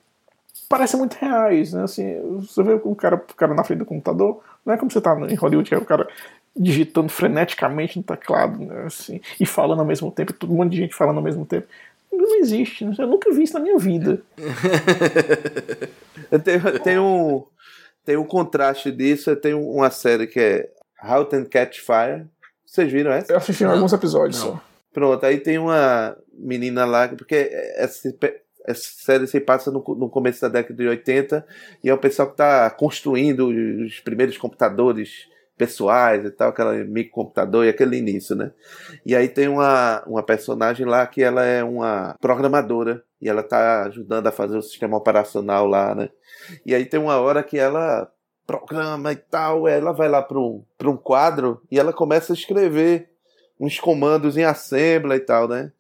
[0.69, 1.85] parecem muito reais, né?
[1.85, 5.01] Assim, você vê o cara, o cara na frente do computador, não é como você
[5.01, 6.09] tá em Hollywood, que é o cara
[6.57, 8.85] digitando freneticamente no teclado, né?
[8.87, 11.67] Assim, e falando ao mesmo tempo, todo um monte de gente falando ao mesmo tempo.
[12.13, 12.95] Não existe, né?
[12.97, 14.23] eu nunca vi isso na minha vida.
[16.45, 17.45] tem, tem, um,
[18.05, 20.71] tem um contraste disso, tem uma série que é
[21.03, 22.25] How to Catch Fire.
[22.65, 23.33] Vocês viram essa?
[23.33, 24.53] Eu assisti alguns episódios não.
[24.53, 24.74] só.
[24.95, 28.15] Pronto, aí tem uma menina lá, porque essa,
[28.65, 31.45] essa série se passa no, no, começo da década de 80
[31.83, 37.65] e é o pessoal que está construindo os primeiros computadores pessoais e tal, aquele microcomputador
[37.65, 38.53] e aquele início, né?
[39.05, 43.87] E aí tem uma, uma personagem lá que ela é uma programadora e ela está
[43.87, 46.09] ajudando a fazer o sistema operacional lá, né?
[46.65, 48.09] E aí tem uma hora que ela
[48.47, 53.14] programa e tal, ela vai lá para um, um quadro e ela começa a escrever
[53.59, 55.73] uns comandos em assembly e tal, né?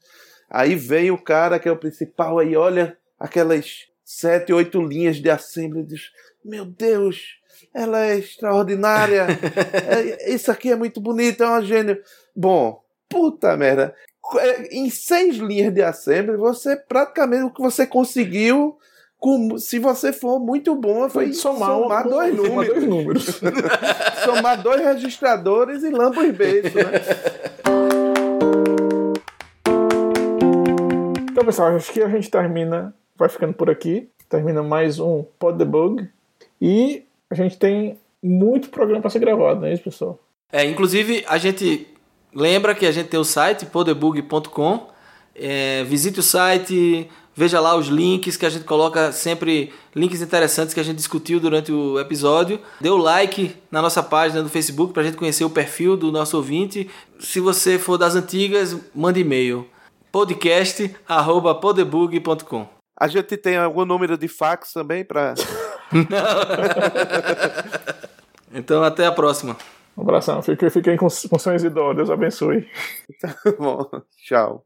[0.48, 5.30] Aí vem o cara que é o principal, aí olha aquelas sete, oito linhas de
[5.30, 6.12] assembly e diz:
[6.44, 7.40] Meu Deus,
[7.72, 9.26] ela é extraordinária,
[10.28, 12.00] é, isso aqui é muito bonito, é uma gênio.
[12.34, 13.94] Bom, puta merda.
[14.38, 18.78] É, em seis linhas de assembly, você praticamente o que você conseguiu
[19.24, 22.74] com, se você for muito bom, foi somar, somar dois números.
[22.74, 23.40] Dois números.
[24.22, 27.00] somar dois registradores e lambos beijo, né?
[31.32, 34.10] Então, pessoal, acho que a gente termina, vai ficando por aqui.
[34.28, 36.06] Termina mais um Pod Debug.
[36.60, 40.20] E a gente tem muito programa para ser gravado, não é isso, pessoal?
[40.52, 41.88] É, inclusive, a gente
[42.34, 44.88] lembra que a gente tem o site podebug.com.
[45.34, 50.72] É, visite o site, Veja lá os links que a gente coloca sempre, links interessantes
[50.72, 52.60] que a gente discutiu durante o episódio.
[52.80, 56.12] Dê o like na nossa página do Facebook para a gente conhecer o perfil do
[56.12, 56.88] nosso ouvinte.
[57.18, 59.66] Se você for das antigas, mande e-mail
[60.12, 62.68] podcast@podebug.com.
[62.96, 65.34] A gente tem algum número de fax também para
[68.54, 69.56] Então até a próxima.
[69.96, 70.42] Um abração.
[70.42, 71.92] Fiquem, fiquem com, com sonhos e dó.
[71.92, 72.68] Deus abençoe.
[73.20, 73.88] Tá bom.
[74.24, 74.64] Tchau.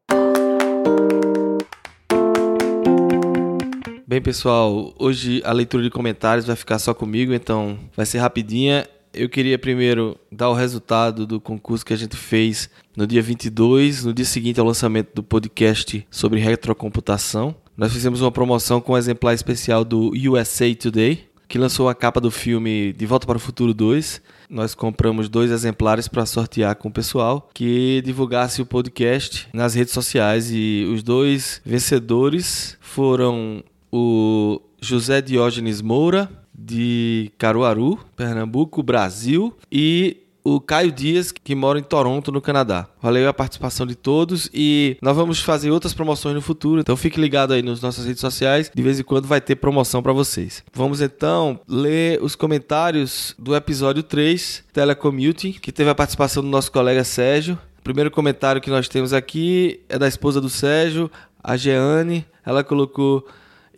[4.08, 8.88] Bem, pessoal, hoje a leitura de comentários vai ficar só comigo, então vai ser rapidinha.
[9.12, 14.06] Eu queria primeiro dar o resultado do concurso que a gente fez no dia 22,
[14.06, 17.54] no dia seguinte ao lançamento do podcast sobre retrocomputação.
[17.76, 22.18] Nós fizemos uma promoção com um exemplar especial do USA Today, que lançou a capa
[22.18, 24.22] do filme De Volta para o Futuro 2.
[24.48, 29.92] Nós compramos dois exemplares para sortear com o pessoal que divulgasse o podcast nas redes
[29.92, 33.62] sociais e os dois vencedores foram
[33.92, 41.82] o José Diógenes Moura, de Caruaru, Pernambuco, Brasil, e o Caio Dias, que mora em
[41.82, 42.88] Toronto, no Canadá.
[43.02, 46.80] Valeu a participação de todos e nós vamos fazer outras promoções no futuro.
[46.80, 50.02] Então fique ligado aí nas nossas redes sociais, de vez em quando vai ter promoção
[50.02, 50.64] para vocês.
[50.72, 56.72] Vamos então ler os comentários do episódio 3, Telecommuting, que teve a participação do nosso
[56.72, 57.58] colega Sérgio.
[57.80, 61.10] O primeiro comentário que nós temos aqui é da esposa do Sérgio,
[61.42, 62.24] a Jeane.
[62.44, 63.26] Ela colocou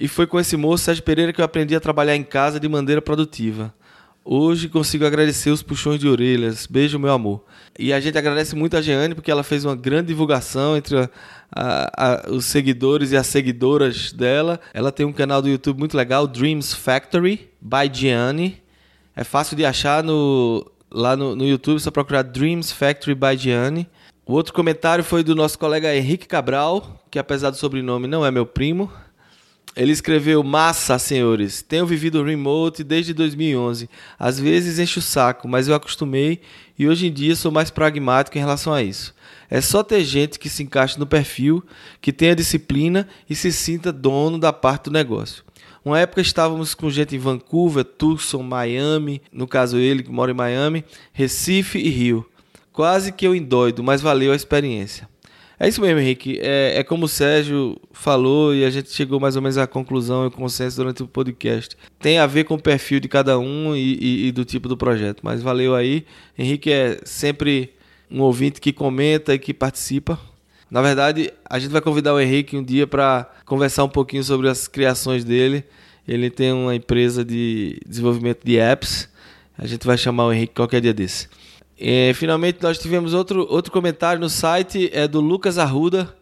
[0.00, 2.66] e foi com esse moço, Sérgio Pereira, que eu aprendi a trabalhar em casa de
[2.66, 3.74] maneira produtiva.
[4.24, 6.66] Hoje consigo agradecer os puxões de orelhas.
[6.66, 7.44] Beijo, meu amor.
[7.78, 11.10] E a gente agradece muito a Jeane porque ela fez uma grande divulgação entre a,
[11.54, 14.58] a, a, os seguidores e as seguidoras dela.
[14.72, 18.62] Ela tem um canal do YouTube muito legal, Dreams Factory, by Jeane.
[19.14, 23.86] É fácil de achar no, lá no, no YouTube, só procurar Dreams Factory by Jeane.
[24.24, 28.30] O outro comentário foi do nosso colega Henrique Cabral, que apesar do sobrenome não é
[28.30, 28.90] meu primo.
[29.76, 31.62] Ele escreveu: Massa, senhores.
[31.62, 33.88] Tenho vivido remote desde 2011.
[34.18, 36.40] Às vezes encho o saco, mas eu acostumei
[36.78, 39.14] e hoje em dia sou mais pragmático em relação a isso.
[39.48, 41.64] É só ter gente que se encaixe no perfil,
[42.00, 45.44] que tenha disciplina e se sinta dono da parte do negócio.
[45.84, 50.34] Uma época estávamos com gente em Vancouver, Tucson, Miami, no caso ele que mora em
[50.34, 52.26] Miami, Recife e Rio.
[52.72, 55.08] Quase que eu endoido, mas valeu a experiência.
[55.62, 56.38] É isso mesmo, Henrique.
[56.40, 60.26] É, é como o Sérgio falou e a gente chegou mais ou menos à conclusão
[60.26, 61.76] e consenso durante o podcast.
[61.98, 64.76] Tem a ver com o perfil de cada um e, e, e do tipo do
[64.76, 65.20] projeto.
[65.22, 66.06] Mas valeu aí.
[66.38, 67.74] Henrique é sempre
[68.10, 70.18] um ouvinte que comenta e que participa.
[70.70, 74.48] Na verdade, a gente vai convidar o Henrique um dia para conversar um pouquinho sobre
[74.48, 75.62] as criações dele.
[76.08, 79.10] Ele tem uma empresa de desenvolvimento de apps.
[79.58, 81.28] A gente vai chamar o Henrique qualquer dia desse.
[81.80, 86.14] E, finalmente nós tivemos outro, outro comentário no site, é do Lucas Arruda.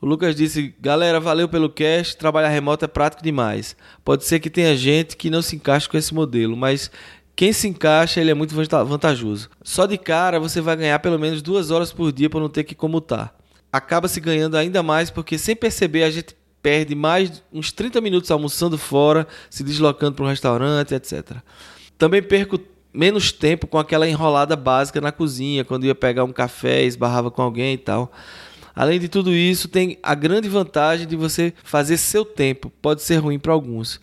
[0.00, 2.16] O Lucas disse: Galera, valeu pelo cast.
[2.16, 3.76] Trabalhar remoto é prático demais.
[4.04, 6.88] Pode ser que tenha gente que não se encaixe com esse modelo, mas
[7.34, 9.50] quem se encaixa ele é muito vantajoso.
[9.62, 12.62] Só de cara você vai ganhar pelo menos duas horas por dia para não ter
[12.62, 13.34] que comutar.
[13.72, 18.30] Acaba se ganhando ainda mais porque sem perceber a gente perde mais uns 30 minutos
[18.30, 21.38] almoçando fora, se deslocando para um restaurante, etc.
[21.98, 22.58] Também perco
[22.92, 27.42] menos tempo com aquela enrolada básica na cozinha, quando ia pegar um café, esbarrava com
[27.42, 28.12] alguém e tal.
[28.74, 32.72] Além de tudo isso, tem a grande vantagem de você fazer seu tempo.
[32.80, 34.00] Pode ser ruim para alguns.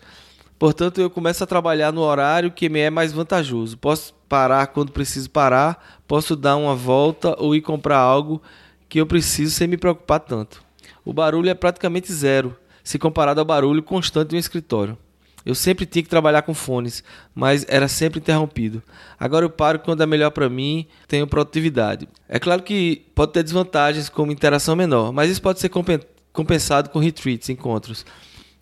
[0.58, 3.76] Portanto, eu começo a trabalhar no horário que me é mais vantajoso.
[3.78, 8.40] Posso parar quando preciso parar, posso dar uma volta ou ir comprar algo
[8.88, 10.62] que eu preciso sem me preocupar tanto.
[11.04, 14.96] O barulho é praticamente zero, se comparado ao barulho constante de um escritório.
[15.44, 17.02] Eu sempre tinha que trabalhar com fones,
[17.34, 18.82] mas era sempre interrompido.
[19.18, 22.08] Agora eu paro quando é melhor para mim, tenho produtividade.
[22.28, 25.70] É claro que pode ter desvantagens como interação menor, mas isso pode ser
[26.32, 28.04] compensado com retreats, encontros.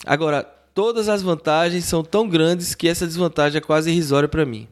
[0.05, 0.43] Agora,
[0.73, 4.67] todas as vantagens são tão grandes que essa desvantagem é quase irrisória para mim.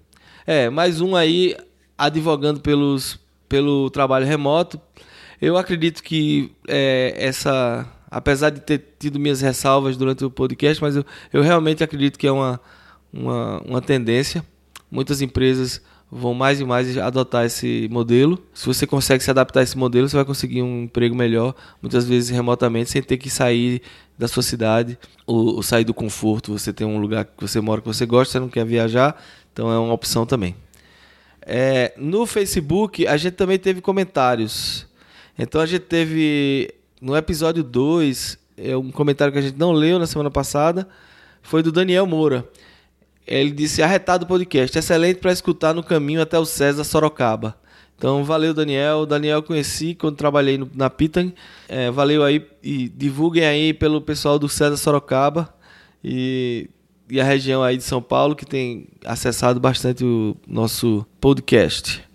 [0.46, 1.56] É, mais um aí
[1.98, 3.20] advogando pelos,
[3.50, 4.80] pelo trabalho remoto.
[5.42, 10.96] Eu acredito que é, essa, apesar de ter tido minhas ressalvas durante o podcast, mas
[10.96, 12.60] eu, eu realmente acredito que é uma,
[13.12, 14.44] uma, uma tendência.
[14.90, 18.42] Muitas empresas vão mais e mais adotar esse modelo.
[18.54, 22.06] Se você consegue se adaptar a esse modelo, você vai conseguir um emprego melhor, muitas
[22.06, 23.82] vezes remotamente, sem ter que sair
[24.18, 26.58] da sua cidade ou, ou sair do conforto.
[26.58, 29.22] Você tem um lugar que você mora que você gosta, você não quer viajar,
[29.52, 30.56] então é uma opção também.
[31.42, 34.88] É, no Facebook, a gente também teve comentários.
[35.38, 40.00] Então a gente teve no episódio 2, é um comentário que a gente não leu
[40.00, 40.88] na semana passada,
[41.42, 42.48] foi do Daniel Moura.
[43.26, 47.56] Ele disse: Arretado podcast, excelente para escutar no caminho até o César Sorocaba.
[47.98, 49.06] Então, valeu, Daniel.
[49.06, 51.34] Daniel conheci quando trabalhei no, na Pitan.
[51.68, 55.52] É, valeu aí e divulguem aí pelo pessoal do César Sorocaba
[56.04, 56.70] e,
[57.10, 62.07] e a região aí de São Paulo que tem acessado bastante o nosso podcast.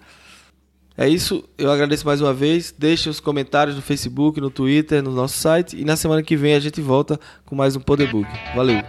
[1.03, 2.73] É isso, eu agradeço mais uma vez.
[2.79, 5.77] Deixe os comentários no Facebook, no Twitter, no nosso site.
[5.77, 8.29] E na semana que vem a gente volta com mais um Poderbook.
[8.55, 8.81] Valeu!